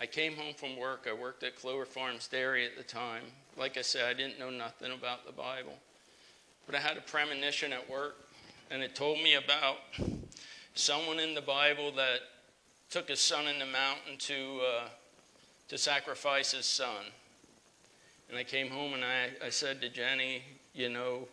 I 0.00 0.06
came 0.06 0.36
home 0.36 0.54
from 0.54 0.76
work. 0.76 1.08
I 1.08 1.12
worked 1.12 1.42
at 1.42 1.56
Clover 1.56 1.84
Farms 1.84 2.28
Dairy 2.28 2.64
at 2.64 2.76
the 2.76 2.84
time. 2.84 3.24
Like 3.56 3.76
I 3.76 3.82
said, 3.82 4.04
I 4.04 4.14
didn't 4.14 4.38
know 4.38 4.50
nothing 4.50 4.92
about 4.92 5.26
the 5.26 5.32
Bible. 5.32 5.74
But 6.66 6.76
I 6.76 6.78
had 6.78 6.96
a 6.96 7.00
premonition 7.00 7.72
at 7.72 7.88
work, 7.90 8.16
and 8.70 8.82
it 8.82 8.94
told 8.94 9.18
me 9.18 9.34
about 9.34 9.78
someone 10.74 11.18
in 11.18 11.34
the 11.34 11.42
Bible 11.42 11.90
that 11.96 12.20
took 12.90 13.08
his 13.08 13.20
son 13.20 13.48
in 13.48 13.58
the 13.58 13.66
mountain 13.66 14.16
to, 14.18 14.60
uh, 14.60 14.88
to 15.68 15.76
sacrifice 15.76 16.52
his 16.52 16.66
son. 16.66 17.06
And 18.28 18.38
I 18.38 18.44
came 18.44 18.68
home 18.68 18.94
and 18.94 19.04
I, 19.04 19.30
I 19.44 19.50
said 19.50 19.80
to 19.80 19.88
Jenny, 19.88 20.42
you 20.74 20.88
know, 20.88 21.26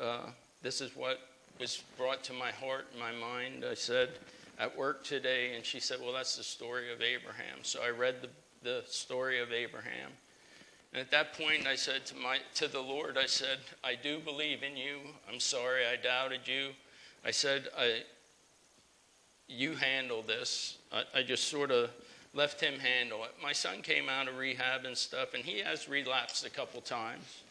uh, 0.00 0.30
this 0.62 0.80
is 0.80 0.96
what 0.96 1.20
was 1.60 1.82
brought 1.98 2.22
to 2.24 2.32
my 2.32 2.50
heart 2.50 2.86
and 2.92 3.00
my 3.00 3.12
mind. 3.12 3.64
I 3.68 3.74
said, 3.74 4.10
at 4.58 4.76
work 4.76 5.04
today, 5.04 5.54
and 5.54 5.64
she 5.64 5.80
said, 5.80 5.98
Well, 6.00 6.12
that's 6.12 6.36
the 6.36 6.44
story 6.44 6.92
of 6.92 7.02
Abraham. 7.02 7.58
So 7.62 7.82
I 7.82 7.90
read 7.90 8.16
the, 8.22 8.28
the 8.62 8.82
story 8.86 9.40
of 9.40 9.52
Abraham. 9.52 10.10
And 10.92 11.00
at 11.00 11.10
that 11.10 11.34
point, 11.34 11.66
I 11.66 11.74
said 11.74 12.06
to, 12.06 12.16
my, 12.16 12.38
to 12.54 12.68
the 12.68 12.80
Lord, 12.80 13.18
I 13.18 13.26
said, 13.26 13.58
I 13.84 13.96
do 13.96 14.18
believe 14.18 14.62
in 14.62 14.76
you. 14.76 14.98
I'm 15.30 15.40
sorry 15.40 15.82
I 15.86 15.96
doubted 15.96 16.40
you. 16.46 16.70
I 17.24 17.32
said, 17.32 17.68
I, 17.76 18.02
You 19.48 19.74
handle 19.74 20.22
this. 20.22 20.78
I, 20.92 21.02
I 21.14 21.22
just 21.22 21.48
sort 21.48 21.70
of 21.70 21.90
left 22.32 22.60
him 22.60 22.78
handle 22.78 23.24
it. 23.24 23.34
My 23.42 23.52
son 23.52 23.82
came 23.82 24.08
out 24.08 24.28
of 24.28 24.36
rehab 24.36 24.84
and 24.84 24.96
stuff, 24.96 25.34
and 25.34 25.44
he 25.44 25.60
has 25.60 25.88
relapsed 25.88 26.46
a 26.46 26.50
couple 26.50 26.80
times. 26.80 27.42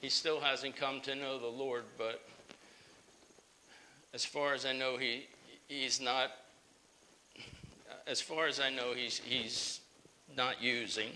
He 0.00 0.08
still 0.08 0.40
hasn't 0.40 0.76
come 0.76 1.00
to 1.02 1.14
know 1.14 1.38
the 1.38 1.46
Lord, 1.46 1.84
but 1.96 2.22
as 4.14 4.24
far 4.24 4.54
as 4.54 4.64
I 4.64 4.72
know, 4.72 4.96
he, 4.96 5.26
he's 5.66 6.00
not 6.00 6.30
as 8.08 8.22
far 8.22 8.46
as 8.46 8.58
I 8.58 8.70
know, 8.70 8.94
he's, 8.94 9.18
he's 9.18 9.80
not 10.34 10.62
using 10.62 11.10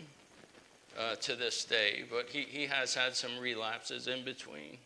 uh, 0.98 1.14
to 1.16 1.34
this 1.34 1.64
day, 1.64 2.02
but 2.10 2.28
he, 2.28 2.42
he 2.42 2.66
has 2.66 2.94
had 2.94 3.16
some 3.16 3.38
relapses 3.40 4.08
in 4.08 4.24
between. 4.24 4.76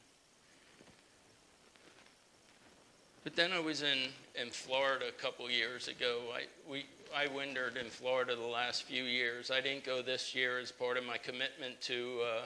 But 3.24 3.34
then 3.34 3.50
I 3.52 3.58
was 3.58 3.82
in, 3.82 3.98
in 4.40 4.50
Florida 4.50 5.06
a 5.08 5.20
couple 5.20 5.50
years 5.50 5.88
ago. 5.88 6.20
I, 6.32 6.44
we, 6.70 6.86
I 7.14 7.26
wintered 7.26 7.76
in 7.76 7.86
Florida 7.86 8.36
the 8.36 8.46
last 8.46 8.84
few 8.84 9.02
years. 9.02 9.50
I 9.50 9.60
didn't 9.60 9.84
go 9.84 10.00
this 10.00 10.32
year 10.32 10.60
as 10.60 10.70
part 10.70 10.96
of 10.96 11.04
my 11.04 11.18
commitment 11.18 11.80
to, 11.82 12.20
uh, 12.24 12.42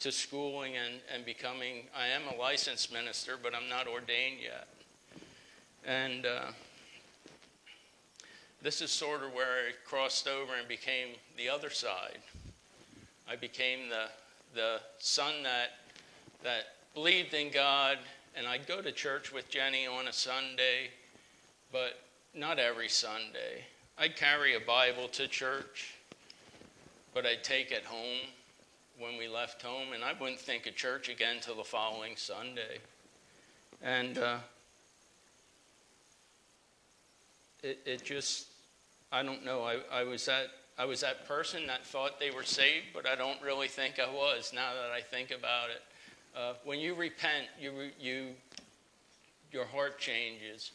to 0.00 0.10
schooling 0.10 0.72
and, 0.76 0.94
and 1.14 1.22
becoming, 1.26 1.82
I 1.94 2.06
am 2.06 2.22
a 2.34 2.40
licensed 2.40 2.90
minister, 2.90 3.34
but 3.40 3.54
I'm 3.54 3.68
not 3.68 3.86
ordained 3.86 4.38
yet. 4.42 4.68
And 5.84 6.24
uh, 6.24 6.52
this 8.62 8.80
is 8.80 8.90
sort 8.90 9.22
of 9.22 9.32
where 9.32 9.68
I 9.68 9.72
crossed 9.84 10.26
over 10.26 10.54
and 10.58 10.66
became 10.66 11.08
the 11.36 11.48
other 11.48 11.70
side. 11.70 12.18
I 13.28 13.36
became 13.36 13.88
the, 13.88 14.06
the 14.54 14.80
son 14.98 15.42
that, 15.42 15.72
that 16.42 16.74
believed 16.94 17.34
in 17.34 17.50
God, 17.50 17.98
and 18.36 18.46
I'd 18.46 18.66
go 18.66 18.80
to 18.80 18.92
church 18.92 19.32
with 19.32 19.50
Jenny 19.50 19.86
on 19.86 20.08
a 20.08 20.12
Sunday, 20.12 20.90
but 21.72 22.00
not 22.34 22.58
every 22.58 22.88
Sunday. 22.88 23.64
I'd 23.98 24.16
carry 24.16 24.54
a 24.54 24.60
Bible 24.60 25.08
to 25.08 25.26
church, 25.26 25.94
but 27.14 27.26
I'd 27.26 27.42
take 27.42 27.70
it 27.70 27.84
home 27.84 28.28
when 28.98 29.18
we 29.18 29.28
left 29.28 29.62
home, 29.62 29.92
and 29.94 30.04
I 30.04 30.12
wouldn't 30.18 30.40
think 30.40 30.66
of 30.66 30.76
church 30.76 31.08
again 31.08 31.36
till 31.40 31.56
the 31.56 31.64
following 31.64 32.16
Sunday. 32.16 32.78
And 33.82 34.18
uh, 34.18 34.38
it, 37.66 37.78
it 37.84 38.04
just, 38.04 38.46
I 39.12 39.22
don't 39.22 39.44
know. 39.44 39.62
I, 39.62 39.78
I, 39.92 40.04
was 40.04 40.24
that, 40.26 40.46
I 40.78 40.84
was 40.84 41.00
that 41.00 41.26
person 41.26 41.66
that 41.66 41.84
thought 41.84 42.20
they 42.20 42.30
were 42.30 42.44
saved, 42.44 42.86
but 42.94 43.06
I 43.06 43.16
don't 43.16 43.40
really 43.42 43.68
think 43.68 43.98
I 43.98 44.10
was 44.10 44.52
now 44.54 44.72
that 44.74 44.92
I 44.92 45.00
think 45.00 45.30
about 45.30 45.70
it. 45.70 45.82
Uh, 46.36 46.52
when 46.64 46.78
you 46.78 46.94
repent, 46.94 47.46
you, 47.60 47.72
you, 48.00 48.28
your 49.52 49.64
heart 49.64 49.98
changes. 49.98 50.72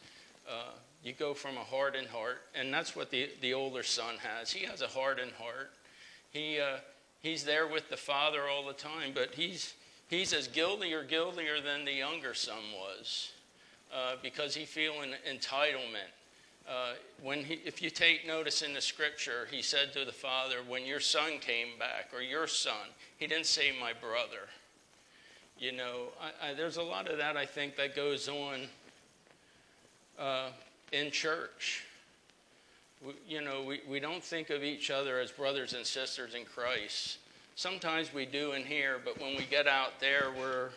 Uh, 0.48 0.72
you 1.04 1.12
go 1.12 1.34
from 1.34 1.56
a 1.56 1.60
hardened 1.64 2.08
heart, 2.08 2.42
and 2.54 2.72
that's 2.72 2.94
what 2.94 3.10
the, 3.10 3.30
the 3.40 3.54
older 3.54 3.82
son 3.82 4.16
has. 4.18 4.52
He 4.52 4.66
has 4.66 4.82
a 4.82 4.86
hardened 4.86 5.32
heart. 5.32 5.70
He, 6.30 6.60
uh, 6.60 6.78
he's 7.22 7.44
there 7.44 7.66
with 7.66 7.88
the 7.88 7.96
father 7.96 8.42
all 8.48 8.66
the 8.66 8.72
time, 8.72 9.12
but 9.14 9.34
he's, 9.34 9.74
he's 10.08 10.32
as 10.32 10.46
guilty 10.46 10.92
or 10.92 11.04
guiltier 11.04 11.60
than 11.60 11.84
the 11.84 11.92
younger 11.92 12.34
son 12.34 12.62
was 12.76 13.32
uh, 13.94 14.14
because 14.22 14.54
he 14.54 14.64
feeling 14.64 15.10
entitlement 15.28 16.10
uh, 16.68 16.92
when 17.22 17.44
he, 17.44 17.54
if 17.64 17.82
you 17.82 17.90
take 17.90 18.26
notice 18.26 18.62
in 18.62 18.72
the 18.72 18.80
scripture, 18.80 19.48
he 19.50 19.62
said 19.62 19.92
to 19.92 20.04
the 20.04 20.12
father, 20.12 20.56
When 20.66 20.86
your 20.86 21.00
son 21.00 21.38
came 21.40 21.78
back, 21.78 22.10
or 22.14 22.22
your 22.22 22.46
son, 22.46 22.88
he 23.18 23.26
didn't 23.26 23.46
say 23.46 23.72
my 23.80 23.92
brother. 23.92 24.48
You 25.58 25.72
know, 25.72 26.08
I, 26.20 26.50
I, 26.50 26.54
there's 26.54 26.76
a 26.76 26.82
lot 26.82 27.08
of 27.08 27.18
that 27.18 27.36
I 27.36 27.46
think 27.46 27.76
that 27.76 27.94
goes 27.94 28.28
on 28.28 28.62
uh, 30.18 30.48
in 30.92 31.10
church. 31.10 31.84
We, 33.04 33.12
you 33.28 33.42
know, 33.42 33.62
we, 33.62 33.80
we 33.88 34.00
don't 34.00 34.22
think 34.22 34.50
of 34.50 34.62
each 34.62 34.90
other 34.90 35.18
as 35.18 35.30
brothers 35.30 35.72
and 35.72 35.84
sisters 35.84 36.34
in 36.34 36.44
Christ. 36.44 37.18
Sometimes 37.54 38.14
we 38.14 38.24
do 38.24 38.52
in 38.52 38.62
here, 38.62 39.00
but 39.04 39.20
when 39.20 39.36
we 39.36 39.44
get 39.44 39.66
out 39.66 40.00
there, 40.00 40.32
we're, 40.38 40.70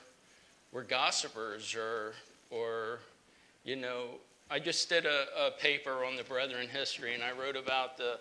we're 0.72 0.84
gossipers 0.84 1.74
or, 1.74 2.14
or, 2.52 3.00
you 3.64 3.76
know, 3.76 4.06
I 4.50 4.60
just 4.60 4.90
did 4.90 5.06
a, 5.06 5.48
a, 5.48 5.52
paper 5.52 6.06
on 6.06 6.18
the 6.18 6.24
Brethren 6.24 6.68
history, 6.68 7.16
and 7.16 7.24
I 7.24 7.32
wrote 7.32 7.56
about 7.56 7.98
the 7.98 8.20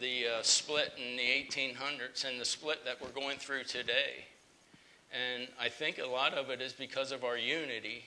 the 0.00 0.26
uh, 0.26 0.42
split 0.42 0.92
in 0.96 1.16
the 1.16 1.22
1800s 1.22 2.24
and 2.24 2.40
the 2.40 2.44
split 2.44 2.84
that 2.84 3.00
we're 3.00 3.08
going 3.08 3.38
through 3.38 3.62
today. 3.64 4.24
And 5.12 5.46
I 5.60 5.68
think 5.68 5.98
a 5.98 6.06
lot 6.06 6.34
of 6.34 6.50
it 6.50 6.60
is 6.60 6.72
because 6.72 7.12
of 7.12 7.22
our 7.22 7.36
unity. 7.36 8.04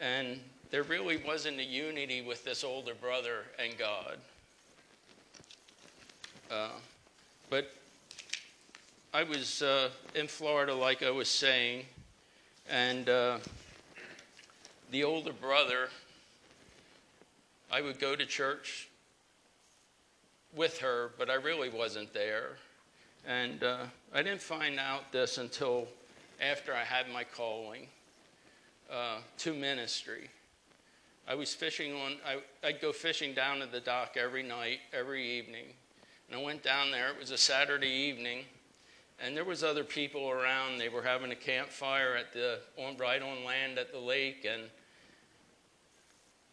And 0.00 0.38
there 0.70 0.84
really 0.84 1.16
wasn't 1.16 1.58
a 1.58 1.64
unity 1.64 2.22
with 2.22 2.44
this 2.44 2.62
older 2.62 2.94
brother 2.94 3.46
and 3.58 3.76
God. 3.76 4.18
Uh, 6.50 6.68
but 7.50 7.72
I 9.12 9.24
was 9.24 9.62
uh, 9.62 9.88
in 10.14 10.28
Florida, 10.28 10.74
like 10.74 11.02
I 11.02 11.10
was 11.10 11.28
saying, 11.28 11.84
And 12.70 13.08
uh, 13.08 13.38
the 14.90 15.02
older 15.02 15.32
brother, 15.32 15.88
I 17.72 17.80
would 17.80 17.98
go 17.98 18.14
to 18.14 18.26
church 18.26 18.90
with 20.54 20.78
her, 20.80 21.12
but 21.18 21.30
I 21.30 21.34
really 21.34 21.70
wasn't 21.70 22.12
there. 22.12 22.58
And 23.26 23.64
uh, 23.64 23.84
I 24.12 24.22
didn't 24.22 24.42
find 24.42 24.78
out 24.78 25.10
this 25.10 25.38
until 25.38 25.88
after 26.38 26.74
I 26.74 26.84
had 26.84 27.08
my 27.08 27.24
calling 27.24 27.86
uh, 28.92 29.20
to 29.38 29.54
ministry. 29.54 30.28
I 31.26 31.34
was 31.34 31.54
fishing 31.54 31.94
on, 31.94 32.16
I, 32.26 32.40
I'd 32.66 32.82
go 32.82 32.92
fishing 32.92 33.32
down 33.32 33.60
to 33.60 33.66
the 33.66 33.80
dock 33.80 34.18
every 34.18 34.42
night, 34.42 34.80
every 34.92 35.38
evening. 35.38 35.64
And 36.28 36.38
I 36.38 36.42
went 36.42 36.62
down 36.62 36.90
there, 36.90 37.08
it 37.08 37.18
was 37.18 37.30
a 37.30 37.38
Saturday 37.38 37.88
evening, 37.88 38.44
and 39.18 39.34
there 39.34 39.44
was 39.44 39.64
other 39.64 39.84
people 39.84 40.28
around. 40.28 40.76
They 40.76 40.90
were 40.90 41.02
having 41.02 41.30
a 41.30 41.36
campfire 41.36 42.16
at 42.16 42.34
the, 42.34 42.58
on, 42.76 42.98
right 42.98 43.22
on 43.22 43.44
land 43.44 43.78
at 43.78 43.92
the 43.92 43.98
lake, 43.98 44.46
and 44.50 44.64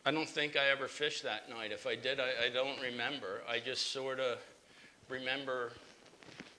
I 0.09 0.11
don't 0.11 0.27
think 0.27 0.57
I 0.57 0.71
ever 0.71 0.87
fished 0.87 1.21
that 1.21 1.51
night. 1.51 1.71
If 1.71 1.85
I 1.85 1.93
did, 1.93 2.19
I, 2.19 2.47
I 2.47 2.49
don't 2.51 2.81
remember. 2.81 3.43
I 3.47 3.59
just 3.59 3.91
sort 3.93 4.19
of 4.19 4.39
remember 5.07 5.73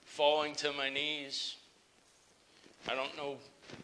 falling 0.05 0.55
to 0.55 0.71
my 0.71 0.89
knees. 0.89 1.57
I 2.87 2.95
don't 2.95 3.13
know. 3.17 3.35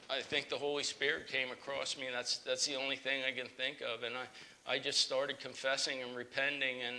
I 0.09 0.21
think 0.21 0.47
the 0.47 0.55
Holy 0.55 0.83
Spirit 0.83 1.27
came 1.27 1.51
across 1.51 1.97
me. 1.97 2.05
That's, 2.09 2.37
that's 2.37 2.65
the 2.65 2.75
only 2.75 2.95
thing 2.95 3.23
I 3.27 3.37
can 3.37 3.47
think 3.47 3.81
of. 3.81 4.03
And 4.03 4.15
I, 4.15 4.75
I 4.75 4.79
just 4.79 5.01
started 5.01 5.37
confessing 5.37 6.01
and 6.01 6.15
repenting. 6.15 6.77
And, 6.87 6.95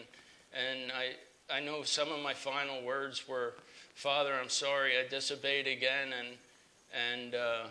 and 0.52 0.92
I, 0.92 1.56
I 1.56 1.60
know 1.60 1.84
some 1.84 2.12
of 2.12 2.22
my 2.22 2.34
final 2.34 2.82
words 2.82 3.26
were, 3.26 3.54
Father, 3.94 4.34
I'm 4.38 4.50
sorry, 4.50 4.92
I 4.98 5.08
disobeyed 5.08 5.66
again. 5.66 6.08
And, 6.18 6.28
and 7.14 7.34
uh, 7.34 7.62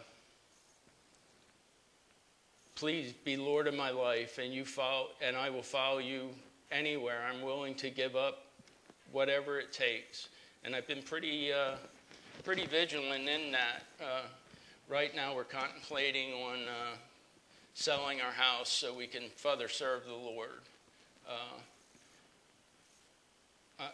please 2.77 3.11
be 3.25 3.35
Lord 3.35 3.67
of 3.67 3.73
my 3.73 3.89
life. 3.89 4.37
And, 4.37 4.53
you 4.53 4.63
follow, 4.63 5.09
and 5.21 5.35
I 5.35 5.49
will 5.49 5.61
follow 5.61 5.97
you 5.97 6.29
anywhere. 6.71 7.27
I'm 7.29 7.41
willing 7.41 7.75
to 7.75 7.89
give 7.89 8.15
up 8.15 8.45
whatever 9.11 9.59
it 9.59 9.73
takes 9.73 10.29
and 10.67 10.75
I've 10.75 10.85
been 10.85 11.01
pretty, 11.01 11.53
uh, 11.53 11.75
pretty 12.43 12.65
vigilant 12.65 13.29
in 13.29 13.53
that. 13.53 13.83
Uh, 14.01 14.23
right 14.89 15.15
now, 15.15 15.33
we're 15.33 15.45
contemplating 15.45 16.33
on 16.33 16.57
uh, 16.67 16.97
selling 17.73 18.19
our 18.19 18.33
house 18.33 18.67
so 18.67 18.93
we 18.93 19.07
can 19.07 19.29
further 19.37 19.69
serve 19.69 20.05
the 20.05 20.13
Lord. 20.13 20.59
Uh, 21.25 21.59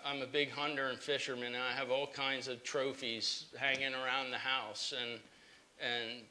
I'm 0.04 0.24
a 0.24 0.26
big 0.26 0.50
hunter 0.50 0.88
and 0.88 0.98
fisherman, 0.98 1.54
and 1.54 1.64
I 1.64 1.74
have 1.74 1.92
all 1.92 2.08
kinds 2.08 2.48
of 2.48 2.64
trophies 2.64 3.46
hanging 3.56 3.94
around 3.94 4.32
the 4.32 4.38
house 4.38 4.96
and 5.00 5.20
and 5.80 6.22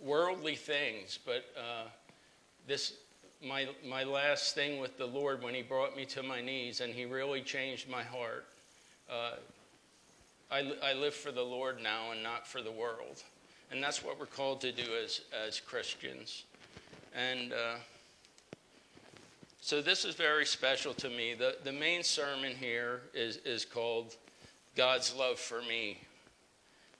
worldly 0.00 0.56
things. 0.56 1.18
But 1.24 1.44
uh, 1.56 1.88
this 2.66 2.94
my 3.42 3.68
my 3.86 4.04
last 4.04 4.54
thing 4.54 4.80
with 4.80 4.98
the 4.98 5.06
Lord 5.06 5.42
when 5.42 5.54
He 5.54 5.62
brought 5.62 5.96
me 5.96 6.04
to 6.06 6.22
my 6.22 6.40
knees, 6.40 6.80
and 6.80 6.92
He 6.92 7.04
really 7.04 7.42
changed 7.42 7.88
my 7.88 8.02
heart. 8.02 8.46
Uh, 9.10 9.32
I, 10.50 10.72
I 10.82 10.92
live 10.94 11.14
for 11.14 11.30
the 11.30 11.42
Lord 11.42 11.80
now 11.82 12.10
and 12.10 12.22
not 12.22 12.46
for 12.46 12.60
the 12.60 12.72
world. 12.72 13.22
And 13.70 13.82
that's 13.82 14.02
what 14.02 14.18
we're 14.18 14.26
called 14.26 14.60
to 14.62 14.72
do 14.72 14.82
as, 15.02 15.20
as 15.46 15.60
Christians. 15.60 16.44
And 17.14 17.52
uh, 17.52 17.76
so 19.60 19.80
this 19.80 20.04
is 20.04 20.16
very 20.16 20.44
special 20.44 20.92
to 20.94 21.08
me. 21.08 21.34
The, 21.34 21.56
the 21.62 21.72
main 21.72 22.02
sermon 22.02 22.52
here 22.56 23.02
is, 23.14 23.36
is 23.38 23.64
called 23.64 24.16
God's 24.76 25.14
Love 25.14 25.38
for 25.38 25.62
Me. 25.62 25.98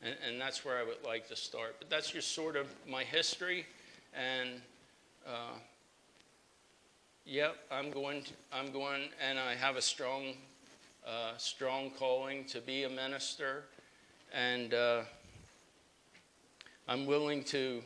And, 0.02 0.14
and 0.26 0.40
that's 0.40 0.64
where 0.64 0.78
I 0.78 0.82
would 0.82 1.04
like 1.04 1.28
to 1.28 1.36
start. 1.36 1.76
But 1.78 1.90
that's 1.90 2.10
just 2.10 2.34
sort 2.34 2.56
of 2.56 2.66
my 2.88 3.04
history. 3.04 3.66
And 4.14 4.60
uh, 5.26 5.58
yep, 7.24 7.56
I'm 7.70 7.90
going, 7.90 8.22
to, 8.22 8.32
I'm 8.52 8.72
going, 8.72 9.08
and 9.20 9.38
I 9.38 9.54
have 9.54 9.76
a 9.76 9.82
strong 9.82 10.34
uh, 11.06 11.36
strong 11.38 11.90
calling 11.90 12.44
to 12.44 12.60
be 12.60 12.84
a 12.84 12.88
minister, 12.88 13.64
and 14.32 14.74
uh, 14.74 15.00
I'm 16.88 17.06
willing 17.06 17.42
to 17.44 17.82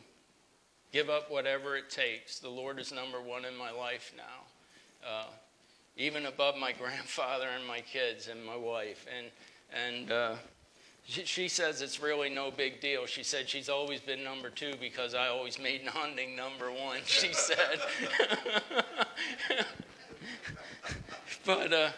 give 0.91 1.09
up 1.09 1.31
whatever 1.31 1.75
it 1.77 1.89
takes. 1.89 2.39
The 2.39 2.49
Lord 2.49 2.79
is 2.79 2.91
number 2.91 3.21
one 3.21 3.45
in 3.45 3.55
my 3.55 3.71
life 3.71 4.13
now, 4.17 5.07
uh, 5.07 5.25
even 5.97 6.25
above 6.25 6.57
my 6.57 6.71
grandfather 6.79 7.47
and 7.55 7.65
my 7.65 7.81
kids 7.81 8.27
and 8.27 8.43
my 8.45 8.57
wife. 8.57 9.05
And 9.17 9.27
and 9.73 10.11
uh, 10.11 10.35
she, 11.07 11.47
says 11.47 11.81
it's 11.81 12.01
really 12.01 12.29
no 12.29 12.51
big 12.51 12.81
deal. 12.81 13.05
She 13.05 13.23
said 13.23 13.47
she's 13.47 13.69
always 13.69 13.99
been 13.99 14.23
number 14.23 14.49
two 14.49 14.73
because 14.79 15.13
I 15.13 15.27
always 15.27 15.59
made 15.59 15.81
hunting 15.87 16.35
number 16.35 16.71
one. 16.71 16.99
She 17.05 17.33
said, 17.33 17.79
but 21.45 21.73
uh, 21.73 21.89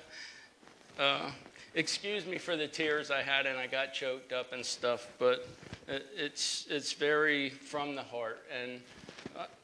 uh, 0.99 1.31
excuse 1.73 2.25
me 2.25 2.37
for 2.37 2.57
the 2.57 2.67
tears 2.67 3.09
I 3.09 3.21
had 3.21 3.45
and 3.45 3.57
I 3.57 3.67
got 3.67 3.93
choked 3.93 4.33
up 4.33 4.51
and 4.51 4.65
stuff, 4.65 5.07
but 5.19 5.47
it's 5.87 6.67
it's 6.69 6.91
very 6.91 7.49
from 7.49 7.95
the 7.95 8.03
heart. 8.03 8.43
And 8.61 8.81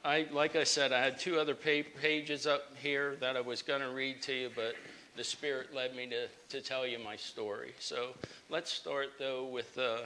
I, 0.06 0.28
like 0.32 0.56
I 0.56 0.64
said, 0.64 0.94
I 0.94 1.02
had 1.02 1.20
two 1.20 1.40
other 1.40 1.56
pages 1.56 2.46
up 2.46 2.76
here 2.82 3.18
that 3.20 3.36
I 3.36 3.42
was 3.42 3.62
going 3.62 3.82
to 3.82 3.90
read 3.90 4.22
to 4.24 4.34
you, 4.34 4.50
but 4.56 4.76
the 5.16 5.24
Spirit 5.24 5.74
led 5.74 5.96
me 5.96 6.08
to, 6.08 6.28
to 6.50 6.62
tell 6.62 6.88
you 6.88 7.00
my 7.00 7.16
story. 7.16 7.74
So 7.80 8.10
let's 8.50 8.72
start 8.72 9.12
though 9.20 9.46
with 9.46 9.78
uh, 9.78 10.00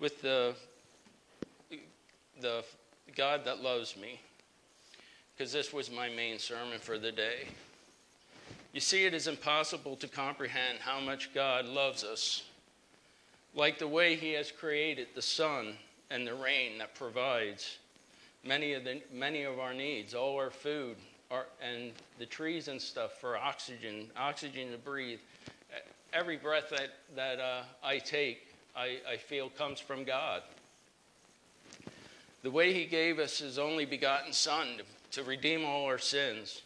with 0.00 0.22
the 0.22 0.54
the 2.40 2.64
God 3.16 3.44
that 3.44 3.62
loves 3.62 3.96
me, 3.96 4.20
because 5.36 5.52
this 5.52 5.72
was 5.72 5.90
my 5.90 6.08
main 6.08 6.38
sermon 6.38 6.78
for 6.78 6.98
the 6.98 7.10
day. 7.10 7.48
You 8.72 8.80
see, 8.80 9.06
it 9.06 9.14
is 9.14 9.26
impossible 9.26 9.96
to 9.96 10.08
comprehend 10.08 10.78
how 10.80 11.00
much 11.00 11.34
God 11.34 11.64
loves 11.64 12.04
us. 12.04 12.44
Like 13.54 13.78
the 13.78 13.88
way 13.88 14.14
He 14.14 14.32
has 14.32 14.52
created 14.52 15.08
the 15.14 15.22
sun 15.22 15.74
and 16.10 16.26
the 16.26 16.34
rain 16.34 16.78
that 16.78 16.94
provides 16.94 17.78
many 18.44 18.74
of, 18.74 18.84
the, 18.84 19.02
many 19.12 19.42
of 19.42 19.58
our 19.58 19.74
needs, 19.74 20.14
all 20.14 20.36
our 20.36 20.50
food, 20.50 20.96
and 21.30 21.92
the 22.18 22.26
trees 22.26 22.68
and 22.68 22.80
stuff 22.80 23.20
for 23.20 23.36
oxygen, 23.36 24.06
oxygen 24.16 24.72
to 24.72 24.78
breathe. 24.78 25.20
Every 26.12 26.36
breath 26.36 26.70
that, 26.70 26.90
that 27.16 27.38
uh, 27.38 27.62
I 27.84 27.98
take, 27.98 28.46
I, 28.74 28.98
I 29.10 29.16
feel 29.16 29.50
comes 29.50 29.78
from 29.78 30.04
God. 30.04 30.42
The 32.42 32.50
way 32.50 32.72
He 32.72 32.86
gave 32.86 33.18
us 33.18 33.38
His 33.38 33.58
only 33.58 33.84
begotten 33.84 34.32
Son 34.32 34.66
to, 34.78 35.20
to 35.20 35.28
redeem 35.28 35.64
all 35.64 35.84
our 35.84 35.98
sins 35.98 36.62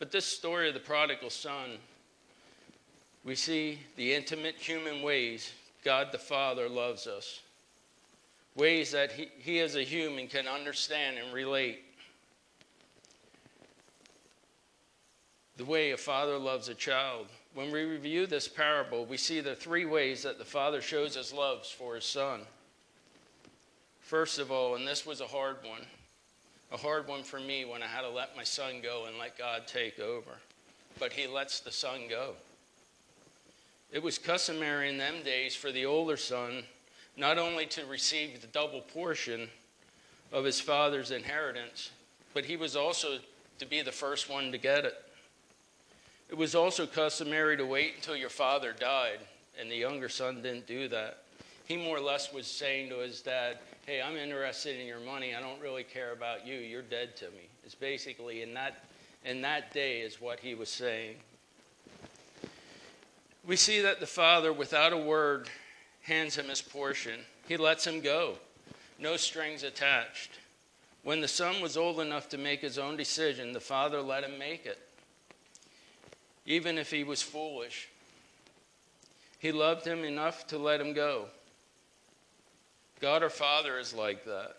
but 0.00 0.10
this 0.10 0.24
story 0.24 0.66
of 0.66 0.74
the 0.74 0.80
prodigal 0.80 1.28
son, 1.28 1.76
we 3.22 3.34
see 3.34 3.78
the 3.96 4.14
intimate 4.14 4.54
human 4.54 5.02
ways 5.02 5.52
God 5.84 6.08
the 6.10 6.18
Father 6.18 6.70
loves 6.70 7.06
us, 7.06 7.40
ways 8.56 8.92
that 8.92 9.12
he, 9.12 9.28
he 9.38 9.60
as 9.60 9.76
a 9.76 9.82
human 9.82 10.26
can 10.26 10.48
understand 10.48 11.18
and 11.18 11.34
relate. 11.34 11.84
The 15.60 15.66
way 15.66 15.90
a 15.90 15.98
father 15.98 16.38
loves 16.38 16.70
a 16.70 16.74
child. 16.74 17.26
When 17.52 17.70
we 17.70 17.82
review 17.82 18.26
this 18.26 18.48
parable, 18.48 19.04
we 19.04 19.18
see 19.18 19.40
the 19.40 19.54
three 19.54 19.84
ways 19.84 20.22
that 20.22 20.38
the 20.38 20.44
father 20.46 20.80
shows 20.80 21.16
his 21.16 21.34
love 21.34 21.66
for 21.66 21.96
his 21.96 22.06
son. 22.06 22.40
First 24.00 24.38
of 24.38 24.50
all, 24.50 24.74
and 24.74 24.88
this 24.88 25.04
was 25.04 25.20
a 25.20 25.26
hard 25.26 25.56
one, 25.62 25.82
a 26.72 26.78
hard 26.78 27.06
one 27.06 27.22
for 27.22 27.38
me 27.38 27.66
when 27.66 27.82
I 27.82 27.88
had 27.88 28.00
to 28.00 28.08
let 28.08 28.34
my 28.38 28.42
son 28.42 28.80
go 28.82 29.04
and 29.06 29.18
let 29.18 29.36
God 29.36 29.66
take 29.66 30.00
over. 30.00 30.30
But 30.98 31.12
he 31.12 31.26
lets 31.26 31.60
the 31.60 31.70
son 31.70 32.08
go. 32.08 32.32
It 33.92 34.02
was 34.02 34.16
customary 34.16 34.88
in 34.88 34.96
them 34.96 35.22
days 35.22 35.54
for 35.54 35.70
the 35.70 35.84
older 35.84 36.16
son 36.16 36.62
not 37.18 37.36
only 37.36 37.66
to 37.66 37.84
receive 37.84 38.40
the 38.40 38.46
double 38.46 38.80
portion 38.80 39.50
of 40.32 40.42
his 40.42 40.58
father's 40.58 41.10
inheritance, 41.10 41.90
but 42.32 42.46
he 42.46 42.56
was 42.56 42.76
also 42.76 43.18
to 43.58 43.66
be 43.66 43.82
the 43.82 43.92
first 43.92 44.30
one 44.30 44.52
to 44.52 44.56
get 44.56 44.86
it. 44.86 44.94
It 46.30 46.36
was 46.36 46.54
also 46.54 46.86
customary 46.86 47.56
to 47.56 47.66
wait 47.66 47.94
until 47.96 48.14
your 48.14 48.28
father 48.28 48.72
died, 48.72 49.18
and 49.60 49.68
the 49.68 49.74
younger 49.74 50.08
son 50.08 50.42
didn't 50.42 50.68
do 50.68 50.86
that. 50.86 51.24
He 51.66 51.76
more 51.76 51.96
or 51.96 52.00
less 52.00 52.32
was 52.32 52.46
saying 52.46 52.88
to 52.90 52.98
his 52.98 53.20
dad, 53.20 53.58
hey, 53.84 54.00
I'm 54.00 54.16
interested 54.16 54.78
in 54.78 54.86
your 54.86 55.00
money. 55.00 55.34
I 55.34 55.40
don't 55.40 55.60
really 55.60 55.82
care 55.82 56.12
about 56.12 56.46
you. 56.46 56.54
You're 56.54 56.82
dead 56.82 57.16
to 57.16 57.24
me. 57.26 57.48
It's 57.64 57.74
basically 57.74 58.42
in 58.42 58.54
that, 58.54 58.84
in 59.24 59.42
that 59.42 59.72
day 59.72 60.02
is 60.02 60.20
what 60.20 60.38
he 60.38 60.54
was 60.54 60.68
saying. 60.68 61.16
We 63.44 63.56
see 63.56 63.80
that 63.80 63.98
the 63.98 64.06
father, 64.06 64.52
without 64.52 64.92
a 64.92 64.98
word, 64.98 65.48
hands 66.02 66.36
him 66.36 66.46
his 66.46 66.62
portion. 66.62 67.20
He 67.48 67.56
lets 67.56 67.84
him 67.84 68.00
go, 68.00 68.34
no 69.00 69.16
strings 69.16 69.64
attached. 69.64 70.38
When 71.02 71.20
the 71.20 71.28
son 71.28 71.60
was 71.60 71.76
old 71.76 71.98
enough 71.98 72.28
to 72.28 72.38
make 72.38 72.60
his 72.60 72.78
own 72.78 72.96
decision, 72.96 73.52
the 73.52 73.58
father 73.58 74.00
let 74.00 74.22
him 74.22 74.38
make 74.38 74.66
it, 74.66 74.78
even 76.50 76.78
if 76.78 76.90
he 76.90 77.04
was 77.04 77.22
foolish. 77.22 77.88
He 79.38 79.52
loved 79.52 79.86
him 79.86 80.04
enough 80.04 80.48
to 80.48 80.58
let 80.58 80.80
him 80.80 80.92
go. 80.92 81.26
God 83.00 83.22
our 83.22 83.30
Father 83.30 83.78
is 83.78 83.94
like 83.94 84.24
that. 84.24 84.56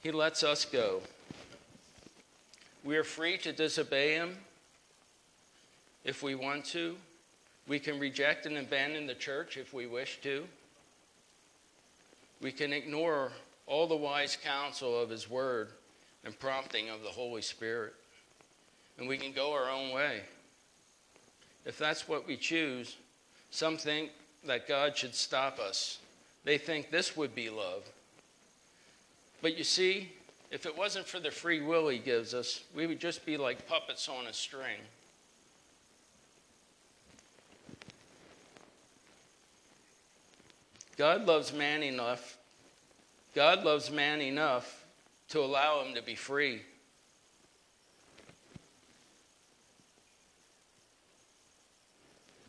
He 0.00 0.12
lets 0.12 0.44
us 0.44 0.64
go. 0.64 1.00
We 2.84 2.96
are 2.96 3.04
free 3.04 3.36
to 3.38 3.52
disobey 3.52 4.12
Him 4.12 4.36
if 6.04 6.22
we 6.22 6.34
want 6.34 6.66
to. 6.66 6.96
We 7.66 7.78
can 7.78 7.98
reject 7.98 8.46
and 8.46 8.58
abandon 8.58 9.06
the 9.06 9.14
church 9.14 9.56
if 9.56 9.72
we 9.72 9.86
wish 9.86 10.20
to. 10.22 10.44
We 12.40 12.52
can 12.52 12.72
ignore 12.72 13.32
all 13.66 13.86
the 13.86 13.96
wise 13.96 14.36
counsel 14.36 15.00
of 15.00 15.08
His 15.08 15.28
Word 15.28 15.68
and 16.24 16.38
prompting 16.38 16.90
of 16.90 17.02
the 17.02 17.08
Holy 17.08 17.42
Spirit. 17.42 17.94
And 18.98 19.08
we 19.08 19.16
can 19.16 19.32
go 19.32 19.52
our 19.54 19.70
own 19.70 19.90
way. 19.92 20.20
If 21.64 21.78
that's 21.78 22.08
what 22.08 22.26
we 22.26 22.36
choose, 22.36 22.96
some 23.50 23.76
think 23.76 24.10
that 24.46 24.68
God 24.68 24.96
should 24.96 25.14
stop 25.14 25.58
us. 25.58 25.98
They 26.44 26.58
think 26.58 26.90
this 26.90 27.16
would 27.16 27.34
be 27.34 27.48
love. 27.48 27.84
But 29.40 29.56
you 29.56 29.64
see, 29.64 30.12
if 30.50 30.66
it 30.66 30.76
wasn't 30.76 31.06
for 31.06 31.20
the 31.20 31.30
free 31.30 31.60
will 31.60 31.88
He 31.88 31.98
gives 31.98 32.34
us, 32.34 32.64
we 32.74 32.86
would 32.86 33.00
just 33.00 33.24
be 33.24 33.36
like 33.36 33.66
puppets 33.66 34.08
on 34.08 34.26
a 34.26 34.32
string. 34.32 34.78
God 40.96 41.26
loves 41.26 41.52
man 41.52 41.82
enough. 41.82 42.36
God 43.34 43.64
loves 43.64 43.90
man 43.90 44.20
enough 44.20 44.84
to 45.30 45.40
allow 45.40 45.82
him 45.82 45.94
to 45.94 46.02
be 46.02 46.14
free. 46.14 46.62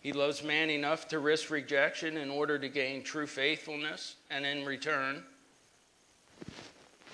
He 0.05 0.13
loves 0.13 0.43
man 0.43 0.69
enough 0.69 1.07
to 1.07 1.17
risk 1.17 1.49
rejection 1.49 2.15
in 2.15 2.29
order 2.29 2.59
to 2.59 2.69
gain 2.69 3.01
true 3.01 3.25
faithfulness, 3.25 4.17
and 4.29 4.45
in 4.45 4.63
return, 4.63 5.23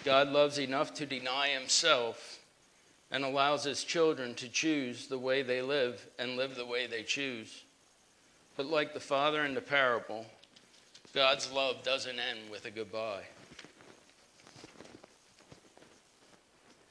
God 0.04 0.28
loves 0.28 0.60
enough 0.60 0.94
to 0.96 1.06
deny 1.06 1.48
himself 1.58 2.40
and 3.10 3.24
allows 3.24 3.64
his 3.64 3.86
children 3.86 4.36
to 4.36 4.50
choose 4.50 5.08
the 5.08 5.18
way 5.18 5.42
they 5.42 5.62
live 5.62 6.06
and 6.20 6.36
live 6.36 6.56
the 6.56 6.66
way 6.66 6.86
they 6.86 7.02
choose. 7.02 7.64
But 8.58 8.66
like 8.66 8.94
the 8.94 9.00
father 9.00 9.46
in 9.46 9.54
the 9.54 9.62
parable, 9.62 10.26
God's 11.14 11.50
love 11.50 11.84
doesn't 11.84 12.20
end 12.20 12.40
with 12.52 12.66
a 12.66 12.72
goodbye. 12.72 13.24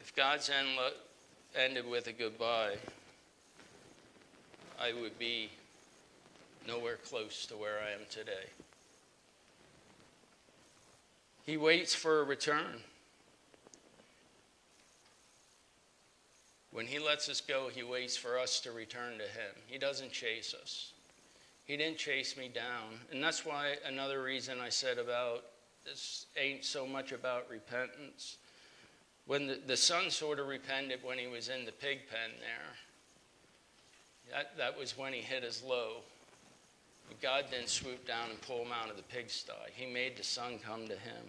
If 0.00 0.16
God's 0.16 0.48
end 0.48 0.68
lo- 0.78 0.92
ended 1.54 1.86
with 1.86 2.06
a 2.06 2.14
goodbye, 2.14 2.76
I 4.80 4.94
would 4.94 5.18
be 5.18 5.50
nowhere 6.66 6.96
close 6.96 7.46
to 7.46 7.56
where 7.56 7.78
I 7.80 7.92
am 7.92 8.06
today. 8.10 8.48
He 11.44 11.56
waits 11.56 11.94
for 11.94 12.20
a 12.20 12.24
return. 12.24 12.82
When 16.72 16.86
He 16.86 16.98
lets 16.98 17.28
us 17.28 17.40
go, 17.40 17.68
He 17.74 17.82
waits 17.82 18.16
for 18.16 18.38
us 18.38 18.60
to 18.60 18.72
return 18.72 19.18
to 19.18 19.24
Him. 19.24 19.54
He 19.66 19.78
doesn't 19.78 20.12
chase 20.12 20.54
us. 20.54 20.92
He 21.66 21.76
didn't 21.76 21.98
chase 21.98 22.36
me 22.36 22.48
down. 22.48 22.98
And 23.12 23.22
that's 23.22 23.44
why 23.44 23.76
another 23.86 24.22
reason 24.22 24.58
I 24.60 24.68
said 24.68 24.98
about 24.98 25.44
this 25.84 26.26
ain't 26.36 26.64
so 26.64 26.86
much 26.86 27.12
about 27.12 27.48
repentance. 27.50 28.36
When 29.26 29.46
the, 29.46 29.60
the 29.66 29.76
son 29.76 30.10
sort 30.10 30.38
of 30.38 30.48
repented 30.48 31.00
when 31.02 31.18
he 31.18 31.26
was 31.26 31.48
in 31.48 31.64
the 31.64 31.72
pig 31.72 32.00
pen 32.10 32.30
there, 32.40 32.74
that, 34.32 34.56
that 34.56 34.78
was 34.78 34.98
when 34.98 35.12
he 35.12 35.20
hit 35.20 35.42
his 35.42 35.62
low. 35.62 35.98
God 37.20 37.46
didn't 37.50 37.68
swoop 37.68 38.06
down 38.06 38.30
and 38.30 38.40
pull 38.40 38.62
him 38.62 38.72
out 38.72 38.90
of 38.90 38.96
the 38.96 39.02
pigsty. 39.02 39.52
He 39.72 39.86
made 39.86 40.16
the 40.16 40.24
son 40.24 40.58
come 40.58 40.86
to 40.88 40.94
him. 40.94 41.22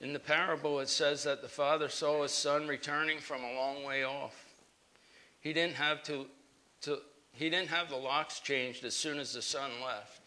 In 0.00 0.12
the 0.12 0.18
parable, 0.18 0.80
it 0.80 0.88
says 0.88 1.22
that 1.24 1.42
the 1.42 1.48
father 1.48 1.88
saw 1.88 2.22
his 2.22 2.32
son 2.32 2.66
returning 2.66 3.18
from 3.18 3.42
a 3.44 3.54
long 3.54 3.84
way 3.84 4.04
off. 4.04 4.34
He 5.40 5.52
didn't 5.52 5.76
have 5.76 6.02
to, 6.04 6.26
to 6.82 6.98
he 7.32 7.48
didn't 7.48 7.68
have 7.68 7.88
the 7.88 7.96
locks 7.96 8.40
changed 8.40 8.84
as 8.84 8.94
soon 8.94 9.18
as 9.18 9.32
the 9.32 9.42
son 9.42 9.70
left. 9.84 10.22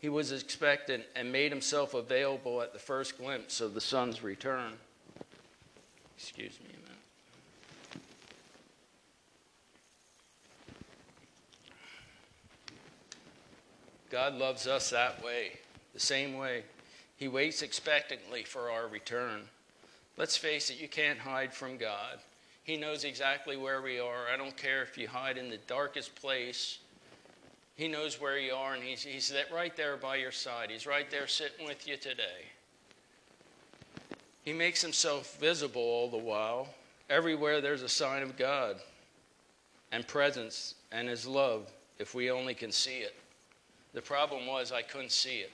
He 0.00 0.08
was 0.08 0.32
expectant 0.32 1.04
and 1.14 1.30
made 1.30 1.52
himself 1.52 1.92
available 1.92 2.62
at 2.62 2.72
the 2.72 2.78
first 2.78 3.18
glimpse 3.18 3.60
of 3.60 3.74
the 3.74 3.80
son's 3.80 4.22
return. 4.22 4.72
Excuse 6.16 6.58
me 6.60 6.70
a 6.70 6.76
minute. 6.76 6.90
God 14.10 14.34
loves 14.34 14.66
us 14.66 14.90
that 14.90 15.24
way, 15.24 15.52
the 15.94 16.00
same 16.00 16.36
way. 16.36 16.64
He 17.16 17.28
waits 17.28 17.62
expectantly 17.62 18.42
for 18.42 18.70
our 18.70 18.88
return. 18.88 19.42
Let's 20.16 20.36
face 20.36 20.68
it, 20.70 20.80
you 20.80 20.88
can't 20.88 21.18
hide 21.18 21.54
from 21.54 21.76
God. 21.76 22.18
He 22.64 22.76
knows 22.76 23.04
exactly 23.04 23.56
where 23.56 23.80
we 23.80 23.98
are. 23.98 24.26
I 24.32 24.36
don't 24.36 24.56
care 24.56 24.82
if 24.82 24.98
you 24.98 25.08
hide 25.08 25.38
in 25.38 25.48
the 25.48 25.58
darkest 25.66 26.14
place. 26.14 26.78
He 27.76 27.88
knows 27.88 28.20
where 28.20 28.38
you 28.38 28.52
are, 28.52 28.74
and 28.74 28.82
he's, 28.82 29.02
he's 29.02 29.32
right 29.52 29.74
there 29.76 29.96
by 29.96 30.16
your 30.16 30.32
side. 30.32 30.70
He's 30.70 30.86
right 30.86 31.10
there 31.10 31.26
sitting 31.26 31.66
with 31.66 31.88
you 31.88 31.96
today. 31.96 32.44
He 34.44 34.52
makes 34.52 34.82
himself 34.82 35.38
visible 35.38 35.82
all 35.82 36.10
the 36.10 36.18
while. 36.18 36.68
Everywhere 37.08 37.60
there's 37.60 37.82
a 37.82 37.88
sign 37.88 38.22
of 38.22 38.36
God 38.36 38.76
and 39.92 40.06
presence 40.06 40.74
and 40.92 41.08
his 41.08 41.26
love, 41.26 41.70
if 41.98 42.14
we 42.14 42.30
only 42.30 42.54
can 42.54 42.72
see 42.72 42.98
it. 42.98 43.14
The 43.92 44.02
problem 44.02 44.46
was 44.46 44.72
I 44.72 44.82
couldn't 44.82 45.12
see 45.12 45.38
it. 45.38 45.52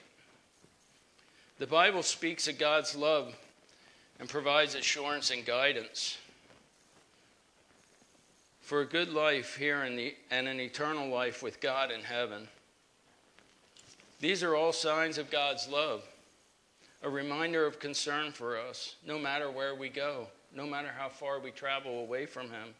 The 1.59 1.67
Bible 1.67 2.03
speaks 2.03 2.47
of 2.47 2.59
God's 2.59 2.95
love 2.95 3.35
and 4.19 4.29
provides 4.29 4.75
assurance 4.75 5.31
and 5.31 5.45
guidance 5.45 6.17
for 8.61 8.81
a 8.81 8.85
good 8.85 9.09
life 9.09 9.55
here 9.55 9.85
in 9.85 9.95
the, 9.95 10.13
and 10.29 10.45
an 10.45 10.59
eternal 10.59 11.07
life 11.07 11.41
with 11.41 11.61
God 11.61 11.89
in 11.89 12.01
heaven. 12.01 12.49
These 14.19 14.43
are 14.43 14.55
all 14.55 14.73
signs 14.73 15.17
of 15.17 15.31
God's 15.31 15.69
love, 15.69 16.03
a 17.01 17.09
reminder 17.09 17.65
of 17.65 17.79
concern 17.79 18.33
for 18.33 18.57
us, 18.57 18.95
no 19.05 19.17
matter 19.17 19.49
where 19.49 19.73
we 19.73 19.87
go, 19.87 20.27
no 20.53 20.67
matter 20.67 20.91
how 20.95 21.07
far 21.07 21.39
we 21.39 21.51
travel 21.51 22.01
away 22.01 22.25
from 22.25 22.49
Him. 22.49 22.73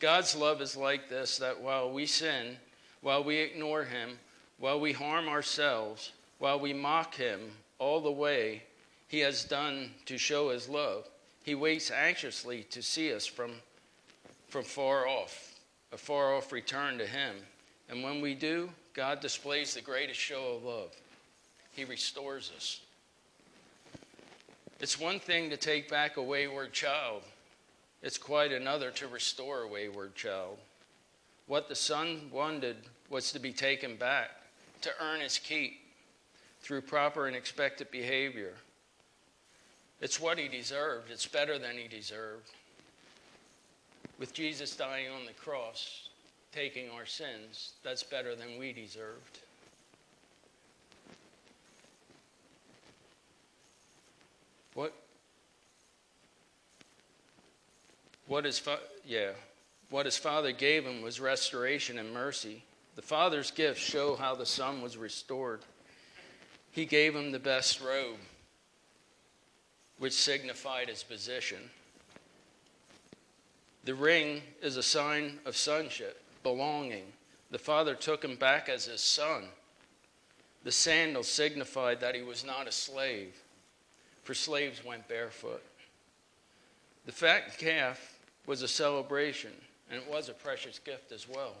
God's 0.00 0.34
love 0.34 0.62
is 0.62 0.74
like 0.74 1.10
this 1.10 1.36
that 1.36 1.60
while 1.60 1.92
we 1.92 2.06
sin, 2.06 2.56
while 3.02 3.22
we 3.22 3.36
ignore 3.36 3.84
Him, 3.84 4.18
while 4.58 4.80
we 4.80 4.92
harm 4.92 5.28
ourselves, 5.28 6.12
while 6.38 6.58
we 6.58 6.72
mock 6.72 7.14
Him 7.14 7.40
all 7.78 8.00
the 8.00 8.10
way 8.10 8.62
He 9.08 9.20
has 9.20 9.44
done 9.44 9.90
to 10.06 10.18
show 10.18 10.50
His 10.50 10.68
love, 10.68 11.08
He 11.44 11.54
waits 11.54 11.90
anxiously 11.90 12.64
to 12.70 12.82
see 12.82 13.12
us 13.12 13.26
from 13.26 13.52
from 14.48 14.64
far 14.64 15.06
off, 15.06 15.54
a 15.92 15.98
far 15.98 16.34
off 16.34 16.52
return 16.52 16.98
to 16.98 17.06
Him. 17.06 17.36
And 17.88 18.02
when 18.02 18.20
we 18.20 18.34
do, 18.34 18.70
God 18.94 19.20
displays 19.20 19.74
the 19.74 19.80
greatest 19.80 20.18
show 20.18 20.56
of 20.56 20.64
love. 20.64 20.90
He 21.72 21.84
restores 21.84 22.50
us. 22.56 22.80
It's 24.80 24.98
one 24.98 25.20
thing 25.20 25.50
to 25.50 25.56
take 25.56 25.88
back 25.88 26.16
a 26.16 26.22
wayward 26.22 26.72
child, 26.72 27.22
it's 28.02 28.18
quite 28.18 28.52
another 28.52 28.90
to 28.92 29.08
restore 29.08 29.62
a 29.62 29.68
wayward 29.68 30.14
child. 30.14 30.58
What 31.46 31.68
the 31.68 31.74
son 31.74 32.30
wanted 32.32 32.76
was 33.10 33.32
to 33.32 33.38
be 33.38 33.52
taken 33.52 33.96
back, 33.96 34.30
to 34.82 34.90
earn 35.00 35.20
his 35.20 35.38
keep 35.38 35.80
through 36.60 36.82
proper 36.82 37.26
and 37.26 37.36
expected 37.36 37.90
behavior. 37.90 38.54
It's 40.00 40.20
what 40.20 40.38
he 40.38 40.48
deserved, 40.48 41.10
it's 41.10 41.26
better 41.26 41.58
than 41.58 41.76
he 41.76 41.88
deserved 41.88 42.50
with 44.18 44.34
Jesus 44.34 44.74
dying 44.74 45.08
on 45.08 45.26
the 45.26 45.32
cross, 45.32 46.08
taking 46.52 46.90
our 46.90 47.06
sins, 47.06 47.72
that's 47.82 48.02
better 48.02 48.34
than 48.34 48.58
we 48.58 48.72
deserved. 48.72 49.38
What? 54.74 54.92
What 58.26 58.44
his 58.44 58.58
fa- 58.58 58.80
yeah, 59.04 59.30
what 59.90 60.04
his 60.04 60.18
father 60.18 60.52
gave 60.52 60.84
him 60.84 61.00
was 61.00 61.20
restoration 61.20 61.98
and 61.98 62.12
mercy. 62.12 62.62
The 62.98 63.02
father's 63.02 63.52
gifts 63.52 63.80
show 63.80 64.16
how 64.16 64.34
the 64.34 64.44
son 64.44 64.82
was 64.82 64.96
restored. 64.96 65.60
He 66.72 66.84
gave 66.84 67.14
him 67.14 67.30
the 67.30 67.38
best 67.38 67.80
robe, 67.80 68.18
which 69.98 70.12
signified 70.12 70.88
his 70.88 71.04
position. 71.04 71.70
The 73.84 73.94
ring 73.94 74.42
is 74.60 74.76
a 74.76 74.82
sign 74.82 75.38
of 75.46 75.56
sonship, 75.56 76.20
belonging. 76.42 77.04
The 77.52 77.58
father 77.60 77.94
took 77.94 78.24
him 78.24 78.34
back 78.34 78.68
as 78.68 78.86
his 78.86 79.00
son. 79.00 79.44
The 80.64 80.72
sandal 80.72 81.22
signified 81.22 82.00
that 82.00 82.16
he 82.16 82.22
was 82.22 82.44
not 82.44 82.66
a 82.66 82.72
slave, 82.72 83.32
for 84.24 84.34
slaves 84.34 84.84
went 84.84 85.06
barefoot. 85.06 85.62
The 87.06 87.12
fat 87.12 87.58
calf 87.58 88.18
was 88.44 88.62
a 88.62 88.68
celebration, 88.68 89.52
and 89.88 90.02
it 90.02 90.10
was 90.10 90.28
a 90.28 90.34
precious 90.34 90.80
gift 90.80 91.12
as 91.12 91.28
well. 91.28 91.54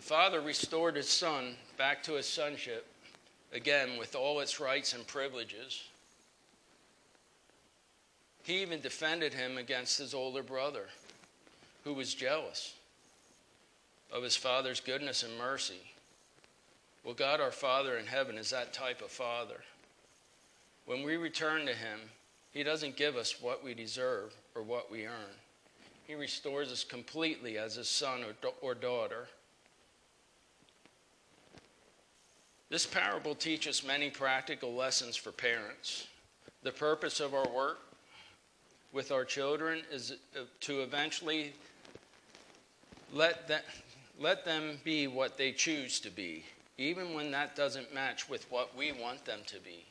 The 0.00 0.06
father 0.06 0.40
restored 0.40 0.96
his 0.96 1.10
son 1.10 1.56
back 1.76 2.02
to 2.04 2.14
his 2.14 2.24
sonship 2.24 2.86
again, 3.52 3.98
with 3.98 4.14
all 4.14 4.40
its 4.40 4.58
rights 4.58 4.94
and 4.94 5.06
privileges. 5.06 5.84
He 8.42 8.62
even 8.62 8.80
defended 8.80 9.34
him 9.34 9.58
against 9.58 9.98
his 9.98 10.14
older 10.14 10.42
brother, 10.42 10.86
who 11.84 11.92
was 11.92 12.14
jealous 12.14 12.72
of 14.10 14.22
his 14.22 14.36
father's 14.36 14.80
goodness 14.80 15.22
and 15.22 15.36
mercy. 15.36 15.82
Well, 17.04 17.12
God 17.12 17.42
our 17.42 17.52
Father 17.52 17.98
in 17.98 18.06
heaven 18.06 18.38
is 18.38 18.48
that 18.48 18.72
type 18.72 19.02
of 19.02 19.10
Father. 19.10 19.60
When 20.86 21.02
we 21.02 21.18
return 21.18 21.66
to 21.66 21.74
Him, 21.74 22.00
He 22.52 22.62
doesn't 22.62 22.96
give 22.96 23.16
us 23.16 23.42
what 23.42 23.62
we 23.62 23.74
deserve 23.74 24.32
or 24.54 24.62
what 24.62 24.90
we 24.90 25.06
earn. 25.06 25.36
He 26.06 26.14
restores 26.14 26.72
us 26.72 26.84
completely 26.84 27.58
as 27.58 27.74
His 27.74 27.90
son 27.90 28.24
or, 28.62 28.74
daughter. 28.74 29.28
This 32.70 32.86
parable 32.86 33.34
teaches 33.34 33.84
many 33.84 34.10
practical 34.10 34.72
lessons 34.72 35.16
for 35.16 35.32
parents. 35.32 36.06
The 36.62 36.70
purpose 36.70 37.18
of 37.18 37.34
our 37.34 37.48
work 37.48 37.80
with 38.92 39.10
our 39.10 39.24
children 39.24 39.82
is 39.90 40.12
uh, 40.36 40.42
to 40.60 40.80
eventually 40.82 41.52
let 43.12 43.48
them, 43.48 43.62
let 44.20 44.44
them 44.44 44.78
be 44.84 45.08
what 45.08 45.36
they 45.36 45.50
choose 45.50 45.98
to 46.00 46.10
be, 46.10 46.44
even 46.78 47.12
when 47.12 47.32
that 47.32 47.56
doesn't 47.56 47.92
match 47.92 48.28
with 48.28 48.48
what 48.52 48.76
we 48.76 48.92
want 48.92 49.24
them 49.24 49.40
to 49.46 49.58
be. 49.60 49.84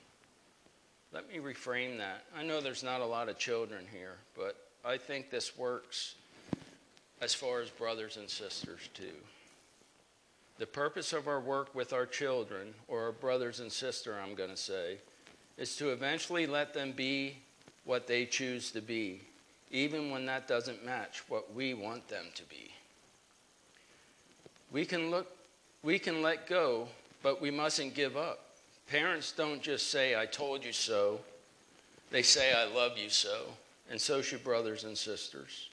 Let 1.11 1.27
me 1.27 1.39
reframe 1.39 1.97
that. 1.97 2.23
I 2.37 2.43
know 2.43 2.61
there's 2.61 2.83
not 2.83 3.01
a 3.01 3.05
lot 3.05 3.27
of 3.27 3.37
children 3.37 3.85
here, 3.91 4.15
but 4.37 4.55
I 4.85 4.97
think 4.97 5.29
this 5.29 5.57
works 5.57 6.15
as 7.19 7.33
far 7.33 7.59
as 7.59 7.69
brothers 7.69 8.15
and 8.15 8.29
sisters 8.29 8.89
too. 8.93 9.15
The 10.59 10.67
purpose 10.67 11.13
of 11.13 11.29
our 11.29 11.39
work 11.39 11.73
with 11.73 11.93
our 11.93 12.05
children, 12.05 12.73
or 12.89 13.05
our 13.05 13.11
brothers 13.13 13.61
and 13.61 13.71
sister, 13.71 14.19
I'm 14.21 14.35
going 14.35 14.49
to 14.49 14.57
say, 14.57 14.97
is 15.57 15.77
to 15.77 15.89
eventually 15.89 16.45
let 16.45 16.73
them 16.73 16.91
be 16.91 17.37
what 17.85 18.07
they 18.07 18.25
choose 18.25 18.69
to 18.71 18.81
be, 18.81 19.21
even 19.71 20.11
when 20.11 20.25
that 20.25 20.49
doesn't 20.49 20.85
match 20.85 21.23
what 21.29 21.53
we 21.55 21.73
want 21.73 22.09
them 22.09 22.25
to 22.35 22.43
be. 22.43 22.71
We 24.71 24.85
can 24.85 25.09
look 25.09 25.27
we 25.81 25.97
can 25.97 26.21
let 26.21 26.45
go, 26.45 26.89
but 27.23 27.41
we 27.41 27.51
mustn't 27.51 27.93
give 27.93 28.17
up. 28.17 28.49
Parents 28.89 29.31
don't 29.31 29.61
just 29.61 29.89
say 29.89 30.19
I 30.19 30.25
told 30.25 30.65
you 30.65 30.73
so. 30.73 31.21
They 32.11 32.21
say 32.21 32.53
I 32.53 32.65
love 32.65 32.97
you 32.97 33.09
so, 33.09 33.45
and 33.89 33.99
so 33.99 34.21
should 34.21 34.43
brothers 34.43 34.83
and 34.83 34.97
sisters. 34.97 35.69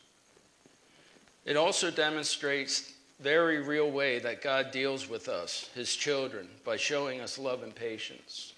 It 1.44 1.56
also 1.56 1.90
demonstrates 1.90 2.92
very 3.20 3.62
real 3.62 3.90
way 3.90 4.18
that 4.18 4.42
God 4.42 4.70
deals 4.70 5.08
with 5.08 5.28
us, 5.28 5.70
his 5.74 5.94
children, 5.94 6.48
by 6.64 6.76
showing 6.76 7.20
us 7.20 7.38
love 7.38 7.62
and 7.62 7.74
patience. 7.74 8.52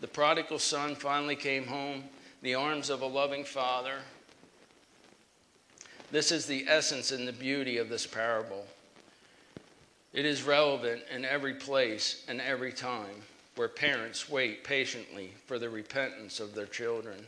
The 0.00 0.08
prodigal 0.08 0.58
son 0.58 0.94
finally 0.94 1.36
came 1.36 1.66
home, 1.66 2.04
the 2.42 2.54
arms 2.54 2.88
of 2.88 3.02
a 3.02 3.06
loving 3.06 3.44
father. 3.44 3.98
This 6.10 6.32
is 6.32 6.46
the 6.46 6.64
essence 6.68 7.12
and 7.12 7.28
the 7.28 7.32
beauty 7.32 7.76
of 7.76 7.90
this 7.90 8.06
parable. 8.06 8.66
It 10.12 10.24
is 10.24 10.42
relevant 10.42 11.02
in 11.14 11.24
every 11.24 11.54
place 11.54 12.24
and 12.28 12.40
every 12.40 12.72
time 12.72 13.22
where 13.56 13.68
parents 13.68 14.28
wait 14.28 14.64
patiently 14.64 15.34
for 15.46 15.58
the 15.58 15.68
repentance 15.68 16.40
of 16.40 16.54
their 16.54 16.66
children 16.66 17.26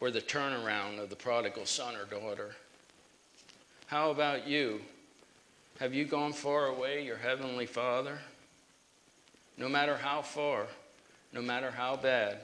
or 0.00 0.10
the 0.10 0.20
turnaround 0.20 0.98
of 0.98 1.08
the 1.10 1.16
prodigal 1.16 1.64
son 1.64 1.94
or 1.94 2.04
daughter. 2.04 2.56
How 3.86 4.10
about 4.10 4.48
you? 4.48 4.80
Have 5.78 5.94
you 5.94 6.04
gone 6.04 6.32
far 6.32 6.66
away, 6.66 7.04
your 7.04 7.18
heavenly 7.18 7.66
Father? 7.66 8.18
No 9.56 9.68
matter 9.68 9.96
how 9.96 10.22
far, 10.22 10.66
no 11.32 11.40
matter 11.40 11.70
how 11.70 11.96
bad, 11.96 12.38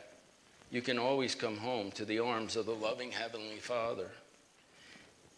you 0.70 0.80
can 0.80 0.98
always 0.98 1.34
come 1.34 1.56
home 1.58 1.90
to 1.92 2.04
the 2.04 2.20
arms 2.20 2.56
of 2.56 2.66
the 2.66 2.74
loving 2.74 3.10
Heavenly 3.10 3.58
Father. 3.58 4.08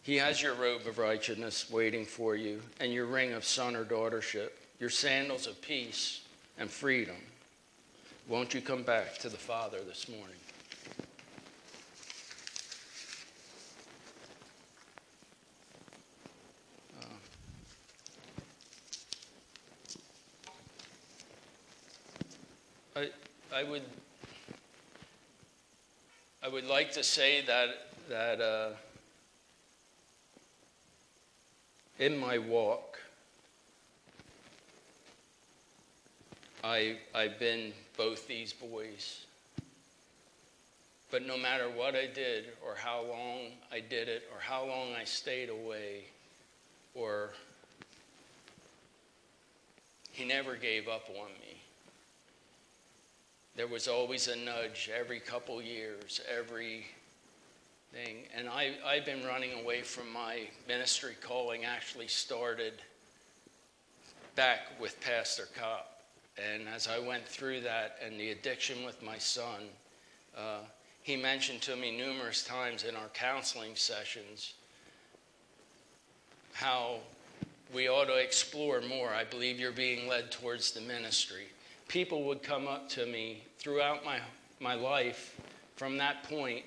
He 0.03 0.17
has 0.17 0.43
your 0.43 0.55
robe 0.55 0.87
of 0.87 0.99
righteousness 0.99 1.71
waiting 1.71 2.05
for 2.05 2.37
you, 2.37 2.61
and 2.79 2.93
your 2.93 3.07
ring 3.07 3.33
of 3.33 3.45
son 3.45 3.75
or 3.75 3.85
daughtership, 3.85 4.51
your 4.79 4.91
sandals 4.91 5.47
of 5.47 5.61
peace 5.63 6.21
and 6.59 6.71
freedom. 6.71 7.17
Won't 8.29 8.55
you 8.55 8.61
come 8.61 8.83
back 8.83 9.19
to 9.19 9.29
the 9.29 9.37
Father 9.37 9.79
this 9.81 10.09
morning? 10.09 10.37
Uh, 22.97 23.07
I, 23.55 23.63
would 23.63 23.83
I 26.43 26.49
would 26.49 26.67
like 26.67 26.91
to 26.93 27.05
say 27.05 27.41
that 27.43 27.69
that 28.09 28.41
uh, 28.41 28.71
in 32.01 32.19
my 32.19 32.39
walk, 32.39 32.99
I, 36.65 36.97
I've 37.15 37.39
been 37.39 37.73
both 37.97 38.27
these 38.27 38.53
boys. 38.53 39.25
But 41.13 41.25
no 41.25 41.39
matter 41.39 41.67
what 41.71 41.95
I 41.95 42.07
did, 42.07 42.47
or 42.67 42.75
how 42.75 43.03
long 43.03 43.53
I 43.71 43.79
did 43.79 44.09
it, 44.09 44.25
or 44.33 44.41
how 44.41 44.67
long 44.67 44.95
I 45.01 45.05
stayed 45.05 45.49
away, 45.49 46.07
or 46.93 47.31
he 50.11 50.25
never 50.25 50.57
gave 50.57 50.89
up 50.89 51.09
on 51.11 51.29
me. 51.41 51.64
There 53.57 53.69
was 53.69 53.87
always 53.87 54.27
a 54.27 54.37
nudge 54.37 54.91
every 54.93 55.21
couple 55.21 55.63
years, 55.63 56.21
every 56.29 56.87
thing. 57.93 58.25
And 58.37 58.49
I, 58.49 58.73
I've 58.85 59.05
been 59.05 59.25
running 59.25 59.61
away 59.61 59.83
from 59.83 60.13
my 60.13 60.49
ministry 60.67 61.15
calling, 61.21 61.65
actually 61.65 62.09
started 62.09 62.73
back 64.35 64.81
with 64.81 65.01
Pastor 65.01 65.49
Kopp. 65.57 66.03
And 66.37 66.69
as 66.69 66.89
I 66.89 66.99
went 66.99 67.29
through 67.29 67.61
that 67.61 67.99
and 68.05 68.19
the 68.19 68.33
addiction 68.33 68.85
with 68.85 69.01
my 69.05 69.19
son, 69.19 69.69
uh, 70.37 70.59
he 71.03 71.17
mentioned 71.17 71.63
to 71.63 71.77
me 71.77 71.97
numerous 71.97 72.43
times 72.43 72.83
in 72.83 72.97
our 72.97 73.09
counseling 73.13 73.77
sessions 73.77 74.55
how 76.55 76.97
we 77.73 77.89
ought 77.89 78.07
to 78.07 78.17
explore 78.17 78.81
more. 78.81 79.11
I 79.11 79.23
believe 79.23 79.61
you're 79.61 79.71
being 79.71 80.09
led 80.09 80.33
towards 80.33 80.73
the 80.73 80.81
ministry. 80.81 81.47
People 81.89 82.25
would 82.25 82.43
come 82.43 82.67
up 82.67 82.89
to 82.91 83.07
me 83.07 83.43
throughout 83.59 84.05
my, 84.05 84.19
my 84.61 84.75
life 84.75 85.41
from 85.77 85.97
that 85.99 86.23
point 86.25 86.65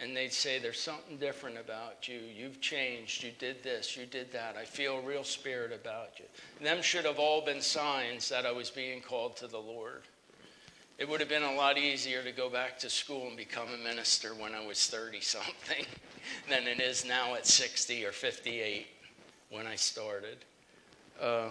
and 0.00 0.16
they'd 0.16 0.32
say, 0.32 0.58
There's 0.58 0.80
something 0.80 1.16
different 1.16 1.58
about 1.58 2.08
you. 2.08 2.20
You've 2.34 2.60
changed. 2.60 3.24
You 3.24 3.32
did 3.38 3.62
this. 3.62 3.96
You 3.96 4.06
did 4.06 4.32
that. 4.32 4.56
I 4.56 4.64
feel 4.64 4.98
a 4.98 5.02
real 5.02 5.24
spirit 5.24 5.72
about 5.72 6.18
you. 6.18 6.24
And 6.58 6.66
them 6.66 6.82
should 6.82 7.04
have 7.04 7.18
all 7.18 7.44
been 7.44 7.60
signs 7.60 8.28
that 8.28 8.46
I 8.46 8.52
was 8.52 8.70
being 8.70 9.00
called 9.00 9.36
to 9.38 9.48
the 9.48 9.58
Lord. 9.58 10.02
It 10.98 11.08
would 11.08 11.20
have 11.20 11.28
been 11.28 11.44
a 11.44 11.54
lot 11.54 11.78
easier 11.78 12.22
to 12.22 12.32
go 12.32 12.50
back 12.50 12.78
to 12.80 12.90
school 12.90 13.28
and 13.28 13.36
become 13.36 13.68
a 13.72 13.84
minister 13.84 14.34
when 14.34 14.54
I 14.54 14.64
was 14.64 14.86
30 14.86 15.20
something 15.20 15.84
than 16.48 16.66
it 16.66 16.80
is 16.80 17.04
now 17.04 17.34
at 17.34 17.46
60 17.46 18.04
or 18.04 18.12
58 18.12 18.86
when 19.50 19.66
I 19.66 19.76
started. 19.76 20.38
Uh, 21.20 21.50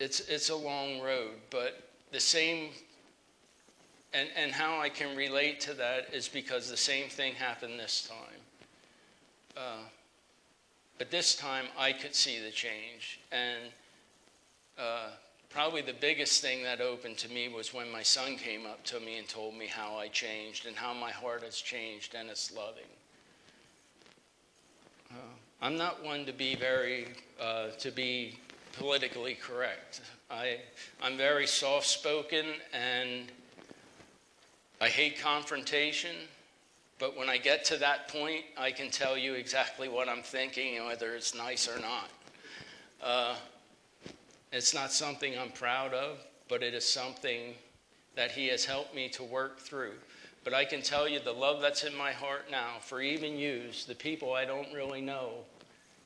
it's, 0.00 0.20
it's 0.20 0.50
a 0.50 0.56
long 0.56 1.00
road, 1.00 1.34
but 1.50 1.90
the 2.12 2.20
same 2.20 2.70
and, 4.14 4.28
and 4.36 4.52
how 4.52 4.80
I 4.80 4.88
can 4.88 5.16
relate 5.16 5.60
to 5.60 5.74
that 5.74 6.08
is 6.12 6.28
because 6.28 6.70
the 6.70 6.76
same 6.76 7.08
thing 7.08 7.34
happened 7.34 7.78
this 7.78 8.08
time. 8.08 8.40
Uh, 9.56 9.84
but 10.98 11.10
this 11.10 11.34
time 11.34 11.66
I 11.78 11.92
could 11.92 12.14
see 12.14 12.40
the 12.40 12.50
change. 12.50 13.20
And 13.30 13.64
uh, 14.78 15.08
probably 15.50 15.82
the 15.82 15.92
biggest 15.92 16.40
thing 16.40 16.62
that 16.62 16.80
opened 16.80 17.18
to 17.18 17.28
me 17.28 17.48
was 17.48 17.74
when 17.74 17.90
my 17.92 18.02
son 18.02 18.36
came 18.36 18.66
up 18.66 18.82
to 18.84 19.00
me 19.00 19.18
and 19.18 19.28
told 19.28 19.54
me 19.56 19.66
how 19.66 19.96
I 19.96 20.08
changed 20.08 20.66
and 20.66 20.74
how 20.74 20.94
my 20.94 21.10
heart 21.10 21.42
has 21.42 21.56
changed 21.56 22.14
and 22.14 22.30
it's 22.30 22.52
loving. 22.52 22.82
Uh, 25.10 25.16
I'm 25.60 25.76
not 25.76 26.04
one 26.04 26.24
to 26.24 26.32
be 26.32 26.54
very, 26.54 27.08
uh, 27.40 27.68
to 27.78 27.90
be 27.90 28.38
politically 28.72 29.34
correct. 29.34 30.00
I, 30.30 30.58
I'm 31.02 31.16
very 31.16 31.46
soft 31.46 31.86
spoken 31.86 32.46
and 32.72 33.30
I 34.80 34.88
hate 34.88 35.18
confrontation, 35.18 36.14
but 36.98 37.16
when 37.16 37.28
I 37.28 37.38
get 37.38 37.64
to 37.66 37.76
that 37.78 38.08
point, 38.08 38.44
I 38.56 38.70
can 38.70 38.90
tell 38.90 39.16
you 39.16 39.34
exactly 39.34 39.88
what 39.88 40.08
I'm 40.08 40.22
thinking 40.22 40.76
and 40.76 40.86
whether 40.86 41.14
it's 41.14 41.34
nice 41.34 41.68
or 41.68 41.80
not. 41.80 42.10
Uh, 43.02 43.34
it's 44.52 44.74
not 44.74 44.92
something 44.92 45.38
I'm 45.38 45.50
proud 45.50 45.94
of, 45.94 46.18
but 46.48 46.62
it 46.62 46.74
is 46.74 46.84
something 46.84 47.54
that 48.14 48.30
He 48.30 48.48
has 48.48 48.64
helped 48.64 48.94
me 48.94 49.08
to 49.10 49.22
work 49.22 49.58
through. 49.58 49.94
But 50.44 50.54
I 50.54 50.64
can 50.64 50.80
tell 50.80 51.08
you 51.08 51.20
the 51.20 51.32
love 51.32 51.60
that's 51.60 51.84
in 51.84 51.94
my 51.94 52.12
heart 52.12 52.50
now 52.50 52.76
for 52.80 53.00
even 53.00 53.36
yous, 53.36 53.84
the 53.84 53.94
people 53.94 54.32
I 54.32 54.44
don't 54.44 54.72
really 54.72 55.00
know, 55.00 55.32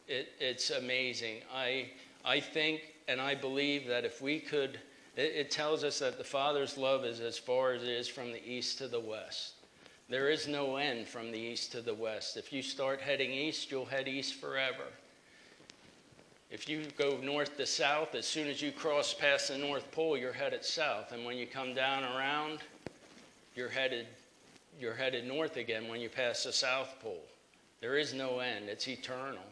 it, 0.09 0.33
it's 0.41 0.71
amazing. 0.71 1.43
I, 1.55 1.91
I 2.25 2.41
think 2.41 2.83
and 3.09 3.21
I 3.21 3.35
believe 3.35 3.87
that 3.89 4.05
if 4.05 4.23
we 4.23 4.39
could, 4.39 4.79
it, 5.17 5.33
it 5.35 5.51
tells 5.51 5.85
us 5.85 5.99
that 5.99 6.19
the 6.19 6.25
Father's 6.25 6.79
love 6.79 7.05
is 7.05 7.21
as 7.21 7.39
far 7.39 7.73
as 7.73 7.83
it 7.83 7.89
is 7.89 8.09
from 8.09 8.33
the 8.33 8.49
east 8.49 8.79
to 8.79 8.89
the 8.89 9.01
west. 9.01 9.55
There 10.09 10.29
is 10.29 10.47
no 10.47 10.77
end 10.77 11.07
from 11.07 11.31
the 11.31 11.39
east 11.39 11.73
to 11.73 11.81
the 11.81 11.95
west. 11.95 12.37
If 12.37 12.53
you 12.53 12.63
start 12.63 13.01
heading 13.01 13.33
east, 13.33 13.71
you'll 13.71 13.87
head 13.87 14.09
east 14.09 14.35
forever. 14.35 14.85
If 16.51 16.69
you 16.69 16.85
go 16.99 17.17
north 17.23 17.57
to 17.57 17.65
south, 17.65 18.15
as 18.15 18.27
soon 18.27 18.47
as 18.47 18.61
you 18.61 18.73
cross 18.73 19.15
past 19.15 19.49
the 19.49 19.57
North 19.57 19.91
Pole, 19.91 20.19
you're 20.19 20.35
headed 20.35 20.65
south. 20.67 21.13
And 21.13 21.25
when 21.25 21.39
you 21.39 21.47
come 21.47 21.73
down 21.73 22.05
around, 22.05 22.59
you're 23.57 23.71
headed, 23.71 24.07
you're 24.79 24.95
headed 24.95 25.27
north 25.27 25.57
again 25.57 25.89
when 25.89 26.01
you 26.01 26.11
pass 26.11 26.45
the 26.45 26.53
South 26.53 26.95
Pole. 27.03 27.25
There 27.81 27.97
is 27.97 28.13
no 28.13 28.41
end, 28.41 28.69
it's 28.69 28.87
eternal. 28.87 29.43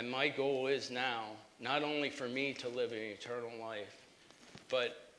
And 0.00 0.10
my 0.10 0.30
goal 0.30 0.66
is 0.66 0.90
now 0.90 1.24
not 1.60 1.82
only 1.82 2.08
for 2.08 2.26
me 2.26 2.54
to 2.54 2.70
live 2.70 2.92
an 2.92 2.96
eternal 2.96 3.50
life, 3.60 3.98
but 4.70 5.10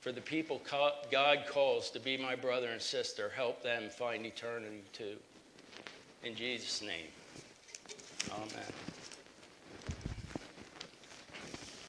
for 0.00 0.12
the 0.12 0.20
people 0.20 0.60
God 1.10 1.46
calls 1.48 1.88
to 1.92 1.98
be 1.98 2.18
my 2.18 2.36
brother 2.36 2.68
and 2.68 2.82
sister, 2.82 3.32
help 3.34 3.62
them 3.62 3.88
find 3.88 4.26
eternity 4.26 4.82
too. 4.92 5.16
In 6.22 6.36
Jesus' 6.36 6.82
name, 6.82 7.06
amen. 8.30 8.89